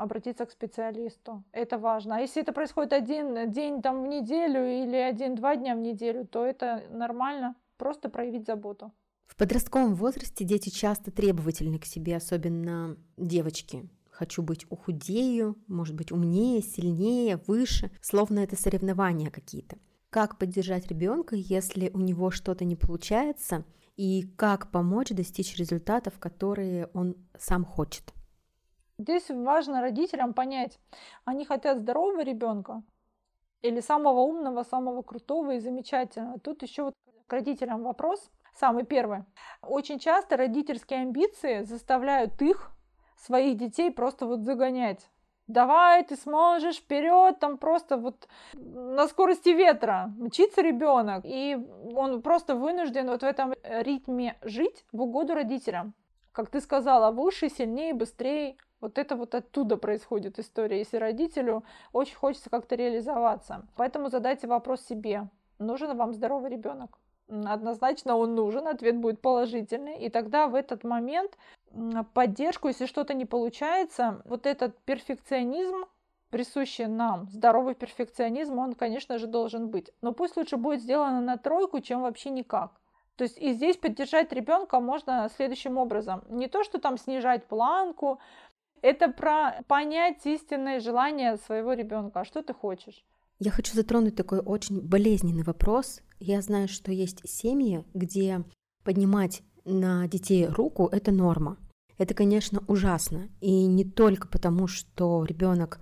обратиться 0.00 0.46
к 0.46 0.50
специалисту. 0.50 1.42
Это 1.52 1.78
важно. 1.78 2.16
А 2.16 2.20
если 2.20 2.42
это 2.42 2.52
происходит 2.52 2.92
один 2.92 3.50
день 3.50 3.82
там 3.82 4.02
в 4.02 4.06
неделю 4.06 4.64
или 4.64 4.96
один-два 4.96 5.56
дня 5.56 5.74
в 5.74 5.78
неделю, 5.78 6.26
то 6.26 6.44
это 6.44 6.84
нормально, 6.90 7.56
просто 7.78 8.08
проявить 8.08 8.46
заботу. 8.46 8.92
В 9.26 9.36
подростковом 9.36 9.94
возрасте 9.94 10.44
дети 10.44 10.70
часто 10.70 11.10
требовательны 11.10 11.78
к 11.78 11.84
себе, 11.84 12.16
особенно 12.16 12.96
девочки. 13.16 13.88
Хочу 14.18 14.42
быть 14.42 14.66
ухудею, 14.68 15.56
может 15.68 15.94
быть 15.94 16.10
умнее, 16.10 16.60
сильнее, 16.60 17.36
выше, 17.46 17.92
словно 18.02 18.40
это 18.40 18.56
соревнования 18.56 19.30
какие-то. 19.30 19.78
Как 20.10 20.38
поддержать 20.38 20.88
ребенка, 20.88 21.36
если 21.36 21.88
у 21.90 21.98
него 22.00 22.32
что-то 22.32 22.64
не 22.64 22.74
получается, 22.74 23.64
и 23.94 24.24
как 24.36 24.72
помочь 24.72 25.10
достичь 25.10 25.56
результатов, 25.56 26.18
которые 26.18 26.88
он 26.94 27.14
сам 27.38 27.64
хочет. 27.64 28.12
Здесь 28.98 29.30
важно 29.30 29.80
родителям 29.80 30.34
понять, 30.34 30.80
они 31.24 31.44
хотят 31.44 31.78
здорового 31.78 32.24
ребенка 32.24 32.82
или 33.62 33.78
самого 33.78 34.22
умного, 34.22 34.64
самого 34.64 35.02
крутого 35.02 35.54
и 35.54 35.60
замечательного. 35.60 36.40
Тут 36.40 36.64
еще 36.64 36.82
вот 36.82 36.94
к 37.28 37.32
родителям 37.32 37.84
вопрос. 37.84 38.32
Самый 38.56 38.84
первый. 38.84 39.22
Очень 39.62 40.00
часто 40.00 40.36
родительские 40.36 41.02
амбиции 41.02 41.62
заставляют 41.62 42.42
их, 42.42 42.72
своих 43.18 43.56
детей, 43.56 43.90
просто 43.90 44.26
вот 44.26 44.40
загонять 44.40 45.08
давай, 45.48 46.04
ты 46.04 46.16
сможешь, 46.16 46.76
вперед, 46.76 47.40
там 47.40 47.58
просто 47.58 47.96
вот 47.96 48.28
на 48.54 49.08
скорости 49.08 49.48
ветра 49.48 50.12
мчится 50.18 50.62
ребенок, 50.62 51.22
и 51.24 51.58
он 51.94 52.22
просто 52.22 52.54
вынужден 52.54 53.08
вот 53.08 53.22
в 53.22 53.26
этом 53.26 53.54
ритме 53.64 54.36
жить 54.42 54.84
в 54.92 55.02
угоду 55.02 55.34
родителям. 55.34 55.94
Как 56.32 56.50
ты 56.50 56.60
сказала, 56.60 57.10
выше, 57.10 57.48
сильнее, 57.48 57.94
быстрее. 57.94 58.56
Вот 58.80 58.96
это 58.96 59.16
вот 59.16 59.34
оттуда 59.34 59.76
происходит 59.76 60.38
история, 60.38 60.78
если 60.78 60.98
родителю 60.98 61.64
очень 61.92 62.14
хочется 62.14 62.48
как-то 62.48 62.76
реализоваться. 62.76 63.66
Поэтому 63.74 64.08
задайте 64.08 64.46
вопрос 64.46 64.82
себе, 64.82 65.28
нужен 65.58 65.96
вам 65.96 66.12
здоровый 66.12 66.50
ребенок? 66.50 66.96
Однозначно 67.28 68.16
он 68.16 68.34
нужен, 68.34 68.66
ответ 68.66 68.96
будет 68.96 69.20
положительный. 69.20 69.98
И 69.98 70.08
тогда 70.08 70.46
в 70.46 70.54
этот 70.54 70.84
момент 70.84 71.36
поддержку, 72.14 72.68
если 72.68 72.86
что-то 72.86 73.14
не 73.14 73.24
получается, 73.24 74.22
вот 74.24 74.46
этот 74.46 74.78
перфекционизм, 74.84 75.84
присущий 76.30 76.86
нам, 76.86 77.28
здоровый 77.30 77.74
перфекционизм, 77.74 78.58
он, 78.58 78.74
конечно 78.74 79.18
же, 79.18 79.26
должен 79.26 79.68
быть. 79.68 79.90
Но 80.02 80.12
пусть 80.12 80.36
лучше 80.36 80.56
будет 80.56 80.80
сделано 80.80 81.20
на 81.20 81.36
тройку, 81.36 81.80
чем 81.80 82.02
вообще 82.02 82.30
никак. 82.30 82.72
То 83.16 83.24
есть 83.24 83.38
и 83.38 83.52
здесь 83.52 83.76
поддержать 83.76 84.32
ребенка 84.32 84.78
можно 84.80 85.28
следующим 85.34 85.76
образом. 85.76 86.22
Не 86.28 86.46
то, 86.46 86.62
что 86.62 86.78
там 86.78 86.96
снижать 86.96 87.46
планку, 87.46 88.20
это 88.80 89.08
про 89.08 89.62
понять 89.66 90.24
истинное 90.24 90.78
желание 90.78 91.36
своего 91.36 91.72
ребенка. 91.72 92.20
А 92.20 92.24
что 92.24 92.42
ты 92.42 92.54
хочешь? 92.54 93.04
Я 93.38 93.52
хочу 93.52 93.74
затронуть 93.74 94.16
такой 94.16 94.40
очень 94.40 94.80
болезненный 94.80 95.44
вопрос. 95.44 96.00
Я 96.18 96.42
знаю, 96.42 96.66
что 96.66 96.90
есть 96.90 97.20
семьи, 97.28 97.84
где 97.94 98.44
поднимать 98.82 99.42
на 99.64 100.08
детей 100.08 100.46
руку– 100.46 100.88
это 100.92 101.12
норма. 101.12 101.56
Это, 101.98 102.14
конечно, 102.14 102.64
ужасно. 102.66 103.28
И 103.40 103.66
не 103.66 103.84
только 103.84 104.26
потому, 104.28 104.66
что 104.66 105.24
ребенок 105.24 105.80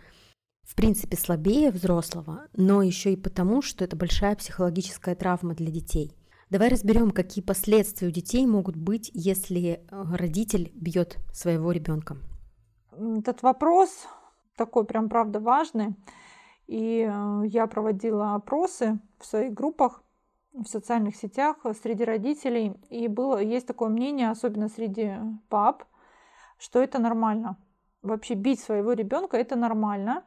в 0.63 0.75
принципе 0.75 1.17
слабее 1.17 1.71
взрослого, 1.71 2.49
но 2.55 2.83
еще 2.83 3.13
и 3.13 3.17
потому, 3.17 3.63
что 3.63 3.85
это 3.85 3.97
большая 3.97 4.37
психологическая 4.37 5.15
травма 5.15 5.55
для 5.55 5.71
детей. 5.71 6.13
Давай 6.51 6.69
разберем, 6.69 7.11
какие 7.11 7.43
последствия 7.43 8.09
у 8.09 8.11
детей 8.11 8.47
могут 8.47 8.77
быть, 8.77 9.11
если 9.15 9.81
э, 9.91 10.05
родитель 10.15 10.71
бьет 10.75 11.19
своего 11.33 11.73
ребенка. 11.73 12.19
Этот 12.93 13.43
вопрос 13.43 13.91
такой 14.57 14.85
прям 14.85 15.09
правда 15.09 15.41
важный. 15.41 15.97
И 16.67 17.09
э, 17.09 17.43
я 17.47 17.67
проводила 17.67 18.35
опросы 18.35 18.99
в 19.19 19.27
своих 19.27 19.53
группах, 19.55 20.03
в 20.53 20.65
социальных 20.65 21.17
сетях 21.17 21.59
среди 21.83 22.05
родителей. 22.05 22.75
И 22.89 23.09
было, 23.09 23.43
есть 23.43 23.67
такое 23.67 23.89
мнение, 23.89 24.31
особенно 24.31 24.69
среди 24.69 25.15
пап, 25.49 25.85
что 26.59 26.83
это 26.83 26.99
нормально. 26.99 27.57
Вообще 28.03 28.35
бить 28.35 28.61
своего 28.61 28.93
ребенка 28.93 29.37
это 29.37 29.57
нормально. 29.57 30.25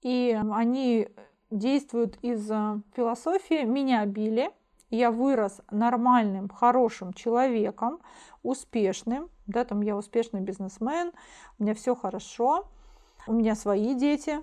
И 0.00 0.38
они 0.52 1.08
действуют 1.50 2.18
из 2.22 2.50
э, 2.50 2.80
философии 2.94 3.64
«меня 3.64 4.04
били», 4.06 4.50
я 4.90 5.10
вырос 5.10 5.60
нормальным, 5.70 6.48
хорошим 6.48 7.12
человеком, 7.12 8.00
успешным, 8.42 9.28
да, 9.46 9.64
там 9.64 9.82
я 9.82 9.96
успешный 9.96 10.40
бизнесмен, 10.40 11.12
у 11.58 11.62
меня 11.62 11.74
все 11.74 11.94
хорошо, 11.94 12.68
у 13.26 13.32
меня 13.32 13.54
свои 13.54 13.94
дети, 13.94 14.38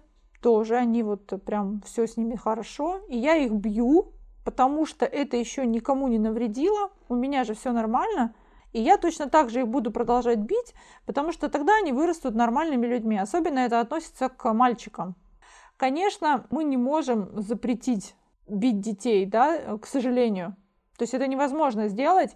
тоже 0.46 0.76
они 0.76 1.02
вот 1.02 1.34
прям 1.44 1.82
все 1.88 2.06
с 2.06 2.18
ними 2.18 2.36
хорошо, 2.36 3.00
и 3.10 3.18
я 3.18 3.36
их 3.36 3.52
бью, 3.52 4.14
потому 4.44 4.86
что 4.86 5.04
это 5.04 5.38
еще 5.38 5.66
никому 5.66 6.08
не 6.08 6.20
навредило, 6.20 6.92
у 7.10 7.16
меня 7.16 7.44
же 7.44 7.56
все 7.56 7.72
нормально, 7.72 8.36
и 8.72 8.80
я 8.80 9.00
точно 9.00 9.28
так 9.28 9.50
же 9.50 9.62
их 9.62 9.68
буду 9.68 9.90
продолжать 9.90 10.38
бить, 10.38 10.76
потому 11.08 11.32
что 11.32 11.50
тогда 11.50 11.76
они 11.78 11.94
вырастут 11.94 12.36
нормальными 12.36 12.86
людьми. 12.86 13.18
Особенно 13.18 13.58
это 13.58 13.80
относится 13.80 14.30
к 14.30 14.54
мальчикам. 14.54 15.16
Конечно, 15.78 16.46
мы 16.52 16.64
не 16.64 16.78
можем 16.78 17.42
запретить 17.42 18.16
бить 18.48 18.80
детей, 18.82 19.26
да, 19.26 19.80
к 19.80 19.88
сожалению. 19.88 20.56
То 20.96 21.06
есть 21.06 21.16
это 21.16 21.26
невозможно 21.26 21.88
сделать. 21.88 22.36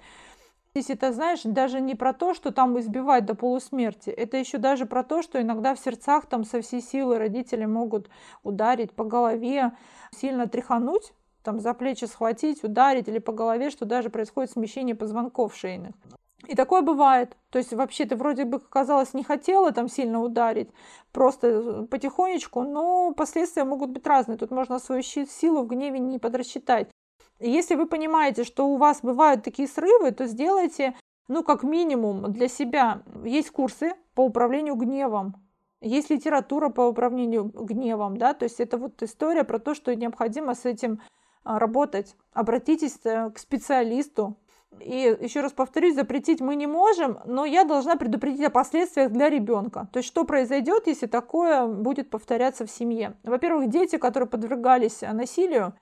Здесь 0.79 0.91
это, 0.91 1.11
знаешь, 1.11 1.41
даже 1.43 1.81
не 1.81 1.93
про 1.93 2.13
то, 2.13 2.33
что 2.33 2.53
там 2.53 2.79
избивать 2.79 3.25
до 3.25 3.35
полусмерти. 3.35 4.11
Это 4.11 4.37
еще 4.37 4.57
даже 4.59 4.85
про 4.85 5.03
то, 5.03 5.21
что 5.21 5.41
иногда 5.41 5.75
в 5.75 5.79
сердцах 5.79 6.25
там 6.25 6.45
со 6.45 6.61
всей 6.61 6.81
силы 6.81 7.17
родители 7.17 7.65
могут 7.65 8.09
ударить 8.43 8.93
по 8.93 9.03
голове, 9.03 9.73
сильно 10.15 10.47
тряхануть, 10.47 11.11
там 11.43 11.59
за 11.59 11.73
плечи 11.73 12.05
схватить, 12.05 12.63
ударить 12.63 13.09
или 13.09 13.19
по 13.19 13.33
голове, 13.33 13.71
что 13.71 13.83
даже 13.83 14.09
происходит 14.09 14.51
смещение 14.51 14.95
позвонков 14.95 15.53
шейных. 15.53 15.95
И 16.47 16.55
такое 16.55 16.81
бывает. 16.81 17.35
То 17.49 17.57
есть 17.57 17.73
вообще 17.73 18.05
ты 18.05 18.15
вроде 18.15 18.45
бы, 18.45 18.61
казалось, 18.61 19.13
не 19.13 19.25
хотела 19.25 19.73
там 19.73 19.89
сильно 19.89 20.21
ударить, 20.21 20.69
просто 21.11 21.47
э, 21.47 21.87
потихонечку, 21.87 22.61
но 22.61 23.13
последствия 23.13 23.65
могут 23.65 23.89
быть 23.89 24.07
разные. 24.07 24.37
Тут 24.37 24.51
можно 24.51 24.79
свою 24.79 25.01
силу 25.03 25.63
в 25.63 25.67
гневе 25.67 25.99
не 25.99 26.19
подрасчитать. 26.19 26.87
Если 27.39 27.75
вы 27.75 27.87
понимаете, 27.87 28.43
что 28.43 28.67
у 28.67 28.77
вас 28.77 28.99
бывают 29.01 29.43
такие 29.43 29.67
срывы, 29.67 30.11
то 30.11 30.25
сделайте, 30.25 30.95
ну, 31.27 31.43
как 31.43 31.63
минимум 31.63 32.31
для 32.31 32.47
себя. 32.47 33.03
Есть 33.23 33.51
курсы 33.51 33.93
по 34.13 34.21
управлению 34.21 34.75
гневом, 34.75 35.35
есть 35.81 36.09
литература 36.09 36.69
по 36.69 36.81
управлению 36.81 37.45
гневом, 37.45 38.17
да, 38.17 38.33
то 38.33 38.43
есть 38.43 38.59
это 38.59 38.77
вот 38.77 39.01
история 39.01 39.45
про 39.45 39.59
то, 39.59 39.73
что 39.73 39.95
необходимо 39.95 40.53
с 40.53 40.65
этим 40.65 40.99
а, 41.45 41.57
работать. 41.57 42.17
Обратитесь 42.33 42.99
э, 43.05 43.29
к 43.29 43.39
специалисту, 43.39 44.37
и 44.81 45.17
еще 45.21 45.39
раз 45.39 45.53
повторюсь, 45.53 45.95
запретить 45.95 46.41
мы 46.41 46.55
не 46.55 46.67
можем, 46.67 47.19
но 47.25 47.45
я 47.45 47.63
должна 47.63 47.95
предупредить 47.95 48.45
о 48.45 48.49
последствиях 48.49 49.11
для 49.11 49.29
ребенка. 49.29 49.87
То 49.93 49.99
есть 49.99 50.07
что 50.07 50.25
произойдет, 50.25 50.87
если 50.87 51.07
такое 51.07 51.65
будет 51.65 52.09
повторяться 52.09 52.65
в 52.65 52.71
семье. 52.71 53.15
Во-первых, 53.23 53.69
дети, 53.69 53.97
которые 53.97 54.27
подвергались 54.27 55.01
насилию, 55.01 55.73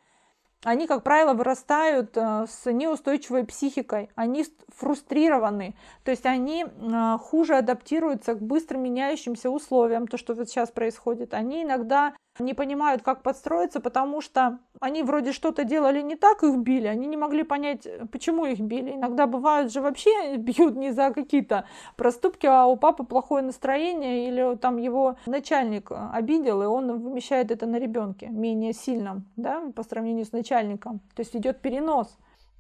они, 0.63 0.87
как 0.87 1.03
правило, 1.03 1.33
вырастают 1.33 2.17
э, 2.17 2.45
с 2.49 2.71
неустойчивой 2.71 3.45
психикой, 3.45 4.09
они 4.15 4.45
фрустрированы, 4.75 5.75
то 6.03 6.11
есть 6.11 6.25
они 6.25 6.65
э, 6.65 7.17
хуже 7.19 7.55
адаптируются 7.55 8.33
к 8.33 8.41
быстро 8.41 8.77
меняющимся 8.77 9.49
условиям, 9.49 10.07
то, 10.07 10.17
что 10.17 10.33
вот 10.33 10.49
сейчас 10.49 10.71
происходит. 10.71 11.33
Они 11.33 11.63
иногда 11.63 12.13
не 12.39 12.53
понимают, 12.53 13.01
как 13.01 13.23
подстроиться, 13.23 13.79
потому 13.79 14.21
что 14.21 14.59
они 14.79 15.03
вроде 15.03 15.31
что-то 15.31 15.63
делали 15.63 16.01
не 16.01 16.15
так, 16.15 16.43
их 16.43 16.57
били, 16.57 16.87
они 16.87 17.07
не 17.07 17.17
могли 17.17 17.43
понять, 17.43 17.87
почему 18.11 18.45
их 18.45 18.59
били. 18.59 18.91
Иногда 18.95 19.27
бывают 19.27 19.71
же 19.71 19.81
вообще 19.81 20.35
бьют 20.37 20.75
не 20.75 20.91
за 20.91 21.11
какие-то 21.11 21.65
проступки, 21.95 22.45
а 22.45 22.65
у 22.65 22.75
папы 22.77 23.03
плохое 23.03 23.43
настроение 23.43 24.27
или 24.27 24.55
там 24.57 24.77
его 24.77 25.17
начальник 25.25 25.91
обидел, 25.91 26.61
и 26.61 26.65
он 26.65 26.99
вымещает 26.99 27.51
это 27.51 27.65
на 27.65 27.77
ребенке 27.77 28.27
менее 28.27 28.73
сильном, 28.73 29.25
да, 29.35 29.61
по 29.75 29.83
сравнению 29.83 30.25
с 30.25 30.31
начальником. 30.31 30.99
То 31.15 31.21
есть 31.21 31.35
идет 31.35 31.61
перенос 31.61 32.17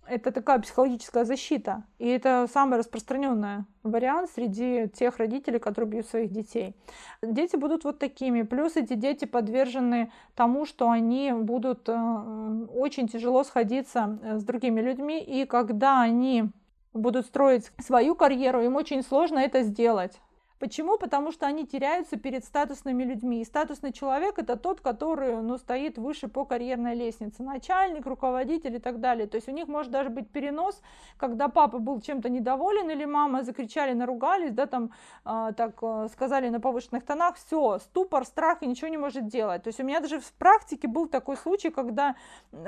это 0.09 0.31
такая 0.31 0.59
психологическая 0.59 1.25
защита. 1.25 1.83
И 1.99 2.07
это 2.07 2.47
самый 2.51 2.77
распространенный 2.77 3.65
вариант 3.83 4.29
среди 4.33 4.87
тех 4.89 5.17
родителей, 5.17 5.59
которые 5.59 5.89
бьют 5.89 6.07
своих 6.07 6.31
детей. 6.31 6.75
Дети 7.21 7.55
будут 7.55 7.83
вот 7.83 7.99
такими. 7.99 8.41
Плюс 8.41 8.75
эти 8.75 8.93
дети 8.93 9.25
подвержены 9.25 10.11
тому, 10.35 10.65
что 10.65 10.89
они 10.89 11.31
будут 11.33 11.87
э, 11.87 12.65
очень 12.73 13.07
тяжело 13.07 13.43
сходиться 13.43 14.19
э, 14.21 14.39
с 14.39 14.43
другими 14.43 14.81
людьми. 14.81 15.21
И 15.21 15.45
когда 15.45 16.01
они 16.01 16.49
будут 16.93 17.25
строить 17.25 17.71
свою 17.79 18.15
карьеру, 18.15 18.61
им 18.61 18.75
очень 18.75 19.03
сложно 19.03 19.39
это 19.39 19.63
сделать. 19.63 20.19
Почему? 20.59 20.97
Потому 20.97 21.31
что 21.31 21.45
они 21.45 21.67
теряются 21.67 22.17
перед 22.17 22.43
статусными 22.43 23.03
людьми. 23.03 23.41
И 23.41 23.45
статусный 23.45 23.93
человек 23.93 24.39
это 24.39 24.55
тот, 24.55 24.81
который 24.81 25.41
ну, 25.41 25.57
стоит 25.57 25.97
выше 25.97 26.27
по 26.27 26.45
карьерной 26.45 26.95
лестнице. 26.95 27.43
Начальник, 27.43 28.05
руководитель 28.07 28.75
и 28.75 28.79
так 28.79 28.99
далее. 28.99 29.27
То 29.27 29.35
есть 29.35 29.47
у 29.47 29.51
них 29.51 29.67
может 29.67 29.91
даже 29.91 30.09
быть 30.09 30.29
перенос, 30.29 30.81
когда 31.17 31.47
папа 31.47 31.77
был 31.77 32.01
чем-то 32.01 32.29
недоволен 32.29 32.89
или 32.89 33.05
мама 33.05 33.43
закричали, 33.43 33.93
наругались, 33.93 34.51
да, 34.51 34.65
там 34.65 34.91
э, 35.25 35.53
так 35.55 35.77
э, 35.81 36.07
сказали 36.11 36.49
на 36.49 36.59
повышенных 36.59 37.05
тонах, 37.05 37.35
все, 37.35 37.77
ступор, 37.79 38.25
страх 38.25 38.63
и 38.63 38.67
ничего 38.67 38.87
не 38.87 38.97
может 38.97 39.27
делать. 39.27 39.63
То 39.63 39.67
есть 39.67 39.79
у 39.79 39.83
меня 39.83 39.99
даже 39.99 40.19
в 40.19 40.33
практике 40.33 40.87
был 40.87 41.07
такой 41.07 41.37
случай, 41.37 41.69
когда 41.69 42.15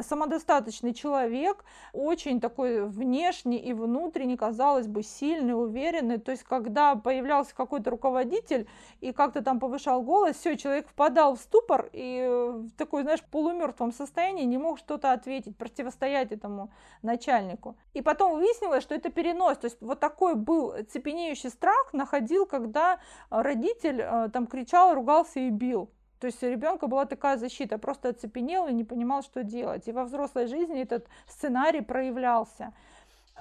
самодостаточный 0.01 0.93
человек, 0.93 1.63
очень 1.93 2.39
такой 2.39 2.85
внешний 2.87 3.57
и 3.57 3.73
внутренний, 3.73 4.37
казалось 4.37 4.87
бы, 4.87 5.01
сильный, 5.01 5.59
уверенный, 5.59 6.19
то 6.19 6.31
есть 6.31 6.43
когда 6.43 6.95
появлялся 6.95 7.55
какой 7.55 7.78
какой-то 7.79 7.89
руководитель 7.89 8.67
и 9.01 9.11
как-то 9.11 9.41
там 9.41 9.59
повышал 9.59 10.01
голос, 10.03 10.35
все, 10.37 10.57
человек 10.57 10.87
впадал 10.87 11.35
в 11.35 11.39
ступор 11.39 11.89
и 11.93 12.27
в 12.27 12.71
такой, 12.77 13.03
знаешь, 13.03 13.23
полумертвом 13.31 13.91
состоянии 13.91 14.45
не 14.45 14.57
мог 14.57 14.79
что-то 14.79 15.11
ответить, 15.11 15.57
противостоять 15.57 16.31
этому 16.31 16.69
начальнику. 17.01 17.75
И 17.93 18.01
потом 18.01 18.35
выяснилось, 18.35 18.83
что 18.83 18.95
это 18.95 19.09
перенос, 19.09 19.57
то 19.57 19.67
есть 19.67 19.81
вот 19.81 19.99
такой 19.99 20.35
был 20.35 20.73
цепенеющий 20.89 21.49
страх 21.49 21.93
находил, 21.93 22.45
когда 22.45 22.99
родитель 23.29 24.01
э, 24.01 24.29
там 24.33 24.47
кричал, 24.47 24.93
ругался 24.93 25.39
и 25.39 25.49
бил. 25.49 25.89
То 26.19 26.27
есть 26.27 26.43
у 26.43 26.49
ребенка 26.49 26.87
была 26.87 27.05
такая 27.05 27.37
защита, 27.37 27.77
просто 27.77 28.09
оцепенел 28.09 28.67
и 28.67 28.73
не 28.73 28.83
понимал, 28.83 29.23
что 29.23 29.43
делать. 29.43 29.87
И 29.87 29.93
во 29.93 30.03
взрослой 30.03 30.47
жизни 30.47 30.81
этот 30.81 31.07
сценарий 31.27 31.81
проявлялся. 31.81 32.73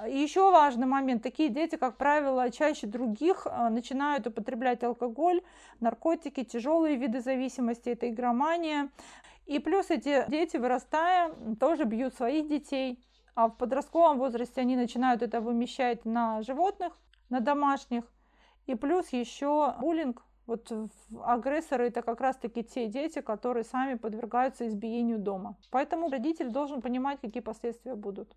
Еще 0.07 0.51
важный 0.53 0.87
момент, 0.87 1.23
такие 1.23 1.49
дети, 1.49 1.77
как 1.77 1.97
правило, 1.97 2.51
чаще 2.51 2.87
других 2.87 3.47
а, 3.47 3.69
начинают 3.69 4.27
употреблять 4.29 4.85
алкоголь, 4.85 5.43
наркотики, 5.81 6.45
тяжелые 6.45 6.97
виды 6.97 7.21
зависимости, 7.21 7.89
это 7.89 8.09
игромания. 8.09 8.91
И 9.47 9.59
плюс 9.59 9.91
эти 9.91 10.25
дети, 10.29 10.57
вырастая, 10.57 11.33
тоже 11.59 11.85
бьют 11.85 12.15
своих 12.15 12.49
детей, 12.49 13.03
а 13.35 13.49
в 13.49 13.57
подростковом 13.57 14.19
возрасте 14.19 14.61
они 14.61 14.77
начинают 14.77 15.23
это 15.23 15.41
вымещать 15.41 16.05
на 16.05 16.43
животных, 16.43 16.97
на 17.29 17.41
домашних. 17.41 18.05
И 18.67 18.75
плюс 18.75 19.09
еще 19.09 19.75
буллинг. 19.81 20.23
Вот 20.47 20.73
агрессоры 21.25 21.89
это 21.89 22.03
как 22.03 22.21
раз-таки 22.21 22.63
те 22.63 22.87
дети, 22.87 23.21
которые 23.21 23.65
сами 23.65 23.95
подвергаются 23.95 24.67
избиению 24.67 25.19
дома. 25.19 25.57
Поэтому 25.71 26.09
родитель 26.09 26.51
должен 26.51 26.81
понимать, 26.83 27.21
какие 27.21 27.43
последствия 27.43 27.95
будут. 27.95 28.35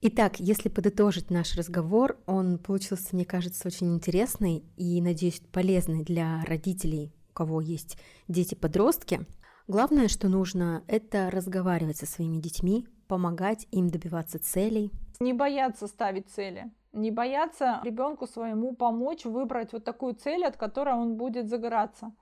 Итак, 0.00 0.38
если 0.38 0.68
подытожить 0.68 1.30
наш 1.30 1.56
разговор, 1.56 2.18
он 2.26 2.58
получился, 2.58 3.14
мне 3.14 3.24
кажется, 3.24 3.68
очень 3.68 3.94
интересный 3.94 4.64
и, 4.76 5.00
надеюсь, 5.00 5.40
полезный 5.52 6.04
для 6.04 6.44
родителей, 6.44 7.14
у 7.30 7.32
кого 7.32 7.60
есть 7.60 7.98
дети-подростки. 8.28 9.26
Главное, 9.66 10.08
что 10.08 10.28
нужно, 10.28 10.84
это 10.88 11.30
разговаривать 11.30 11.96
со 11.96 12.06
своими 12.06 12.36
детьми, 12.36 12.86
помогать 13.08 13.66
им 13.70 13.88
добиваться 13.88 14.38
целей. 14.38 14.92
Не 15.20 15.32
бояться 15.32 15.86
ставить 15.86 16.28
цели, 16.28 16.70
не 16.92 17.10
бояться 17.10 17.80
ребенку 17.82 18.26
своему 18.26 18.74
помочь 18.74 19.24
выбрать 19.24 19.72
вот 19.72 19.84
такую 19.84 20.14
цель, 20.14 20.44
от 20.44 20.56
которой 20.58 20.94
он 20.94 21.16
будет 21.16 21.48
загораться 21.48 22.12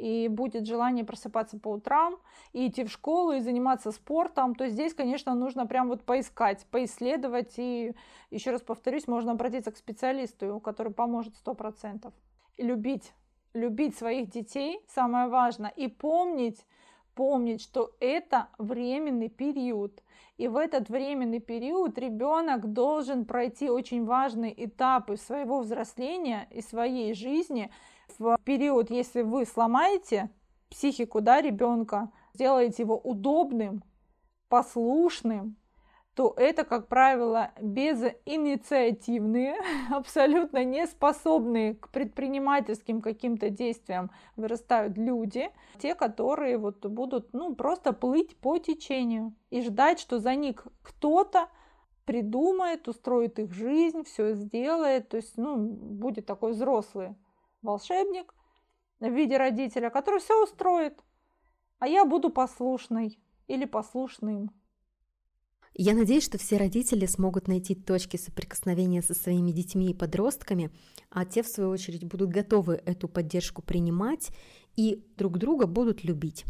и 0.00 0.28
будет 0.28 0.66
желание 0.66 1.04
просыпаться 1.04 1.58
по 1.58 1.68
утрам, 1.68 2.16
и 2.52 2.66
идти 2.66 2.84
в 2.84 2.90
школу, 2.90 3.32
и 3.32 3.40
заниматься 3.40 3.92
спортом, 3.92 4.54
то 4.54 4.66
здесь, 4.68 4.94
конечно, 4.94 5.34
нужно 5.34 5.66
прям 5.66 5.88
вот 5.88 6.02
поискать, 6.02 6.66
поисследовать, 6.70 7.58
и 7.58 7.94
еще 8.30 8.50
раз 8.50 8.62
повторюсь, 8.62 9.06
можно 9.06 9.32
обратиться 9.32 9.70
к 9.70 9.76
специалисту, 9.76 10.58
который 10.60 10.92
поможет 10.92 11.34
100%. 11.44 12.12
И 12.56 12.62
любить, 12.62 13.12
любить 13.52 13.96
своих 13.96 14.30
детей, 14.30 14.80
самое 14.88 15.28
важное, 15.28 15.70
и 15.70 15.88
помнить, 15.88 16.64
помнить, 17.20 17.60
что 17.60 17.90
это 18.00 18.48
временный 18.56 19.28
период. 19.28 20.02
И 20.38 20.48
в 20.48 20.56
этот 20.56 20.88
временный 20.88 21.38
период 21.38 21.98
ребенок 21.98 22.72
должен 22.72 23.26
пройти 23.26 23.68
очень 23.68 24.06
важные 24.06 24.54
этапы 24.64 25.18
своего 25.18 25.60
взросления 25.60 26.48
и 26.50 26.62
своей 26.62 27.12
жизни, 27.12 27.70
в 28.18 28.38
период, 28.42 28.90
если 28.90 29.20
вы 29.20 29.44
сломаете 29.44 30.30
психику 30.70 31.20
да, 31.20 31.42
ребенка, 31.42 32.10
сделаете 32.32 32.84
его 32.84 32.96
удобным, 32.96 33.84
послушным, 34.48 35.56
то 36.20 36.34
это, 36.36 36.64
как 36.64 36.86
правило, 36.86 37.50
безинициативные, 37.62 39.56
абсолютно 39.90 40.62
не 40.64 40.86
способные 40.86 41.76
к 41.76 41.88
предпринимательским 41.88 43.00
каким-то 43.00 43.48
действиям 43.48 44.10
вырастают 44.36 44.98
люди, 44.98 45.48
те, 45.78 45.94
которые 45.94 46.58
вот 46.58 46.84
будут 46.84 47.32
ну, 47.32 47.54
просто 47.54 47.94
плыть 47.94 48.36
по 48.36 48.58
течению 48.58 49.32
и 49.48 49.62
ждать, 49.62 49.98
что 49.98 50.18
за 50.18 50.34
них 50.34 50.66
кто-то 50.82 51.48
придумает, 52.04 52.86
устроит 52.86 53.38
их 53.38 53.54
жизнь, 53.54 54.04
все 54.04 54.34
сделает. 54.34 55.08
То 55.08 55.16
есть, 55.16 55.38
ну, 55.38 55.56
будет 55.56 56.26
такой 56.26 56.52
взрослый 56.52 57.16
волшебник 57.62 58.34
в 59.00 59.08
виде 59.08 59.38
родителя, 59.38 59.88
который 59.88 60.20
все 60.20 60.42
устроит, 60.42 61.02
а 61.78 61.88
я 61.88 62.04
буду 62.04 62.28
послушной 62.28 63.18
или 63.48 63.64
послушным. 63.64 64.50
Я 65.74 65.94
надеюсь, 65.94 66.24
что 66.24 66.36
все 66.36 66.56
родители 66.56 67.06
смогут 67.06 67.46
найти 67.46 67.74
точки 67.74 68.16
соприкосновения 68.16 69.02
со 69.02 69.14
своими 69.14 69.52
детьми 69.52 69.90
и 69.90 69.94
подростками, 69.94 70.70
а 71.10 71.24
те, 71.24 71.42
в 71.42 71.48
свою 71.48 71.70
очередь, 71.70 72.04
будут 72.04 72.30
готовы 72.30 72.82
эту 72.84 73.08
поддержку 73.08 73.62
принимать 73.62 74.30
и 74.76 75.04
друг 75.16 75.38
друга 75.38 75.66
будут 75.66 76.04
любить. 76.04 76.44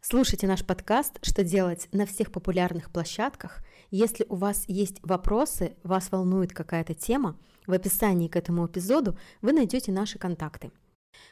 Слушайте 0.00 0.46
наш 0.46 0.64
подкаст 0.64 1.18
«Что 1.22 1.42
делать» 1.42 1.88
на 1.92 2.06
всех 2.06 2.30
популярных 2.30 2.92
площадках. 2.92 3.64
Если 3.90 4.24
у 4.28 4.36
вас 4.36 4.64
есть 4.68 4.98
вопросы, 5.02 5.76
вас 5.82 6.12
волнует 6.12 6.52
какая-то 6.52 6.94
тема, 6.94 7.38
в 7.66 7.72
описании 7.72 8.28
к 8.28 8.36
этому 8.36 8.66
эпизоду 8.66 9.18
вы 9.42 9.52
найдете 9.52 9.90
наши 9.92 10.18
контакты. 10.18 10.70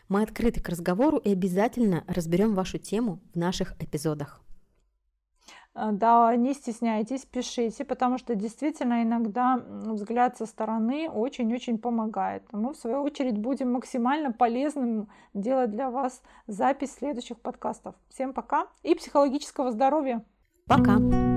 Мы 0.09 0.23
открыты 0.23 0.61
к 0.61 0.69
разговору 0.69 1.19
и 1.19 1.31
обязательно 1.31 2.05
разберем 2.09 2.55
вашу 2.55 2.79
тему 2.79 3.21
в 3.33 3.39
наших 3.39 3.81
эпизодах. 3.81 4.44
Э, 5.75 5.91
да, 5.93 6.35
не 6.37 6.55
стесняйтесь, 6.55 7.25
пишите, 7.25 7.85
потому 7.85 8.19
что 8.19 8.35
действительно 8.35 9.03
иногда 9.03 9.61
взгляд 9.67 10.37
со 10.37 10.47
стороны 10.47 11.11
очень-очень 11.11 11.79
помогает. 11.79 12.45
Мы, 12.53 12.73
в 12.73 12.77
свою 12.77 13.03
очередь, 13.03 13.39
будем 13.39 13.73
максимально 13.73 14.33
полезным 14.33 15.09
делать 15.35 15.71
для 15.71 15.91
вас 15.91 16.23
запись 16.47 16.95
следующих 16.95 17.41
подкастов. 17.41 17.95
Всем 18.09 18.33
пока 18.33 18.69
и 18.83 18.95
психологического 18.95 19.73
здоровья! 19.73 20.25
Пока! 20.67 21.34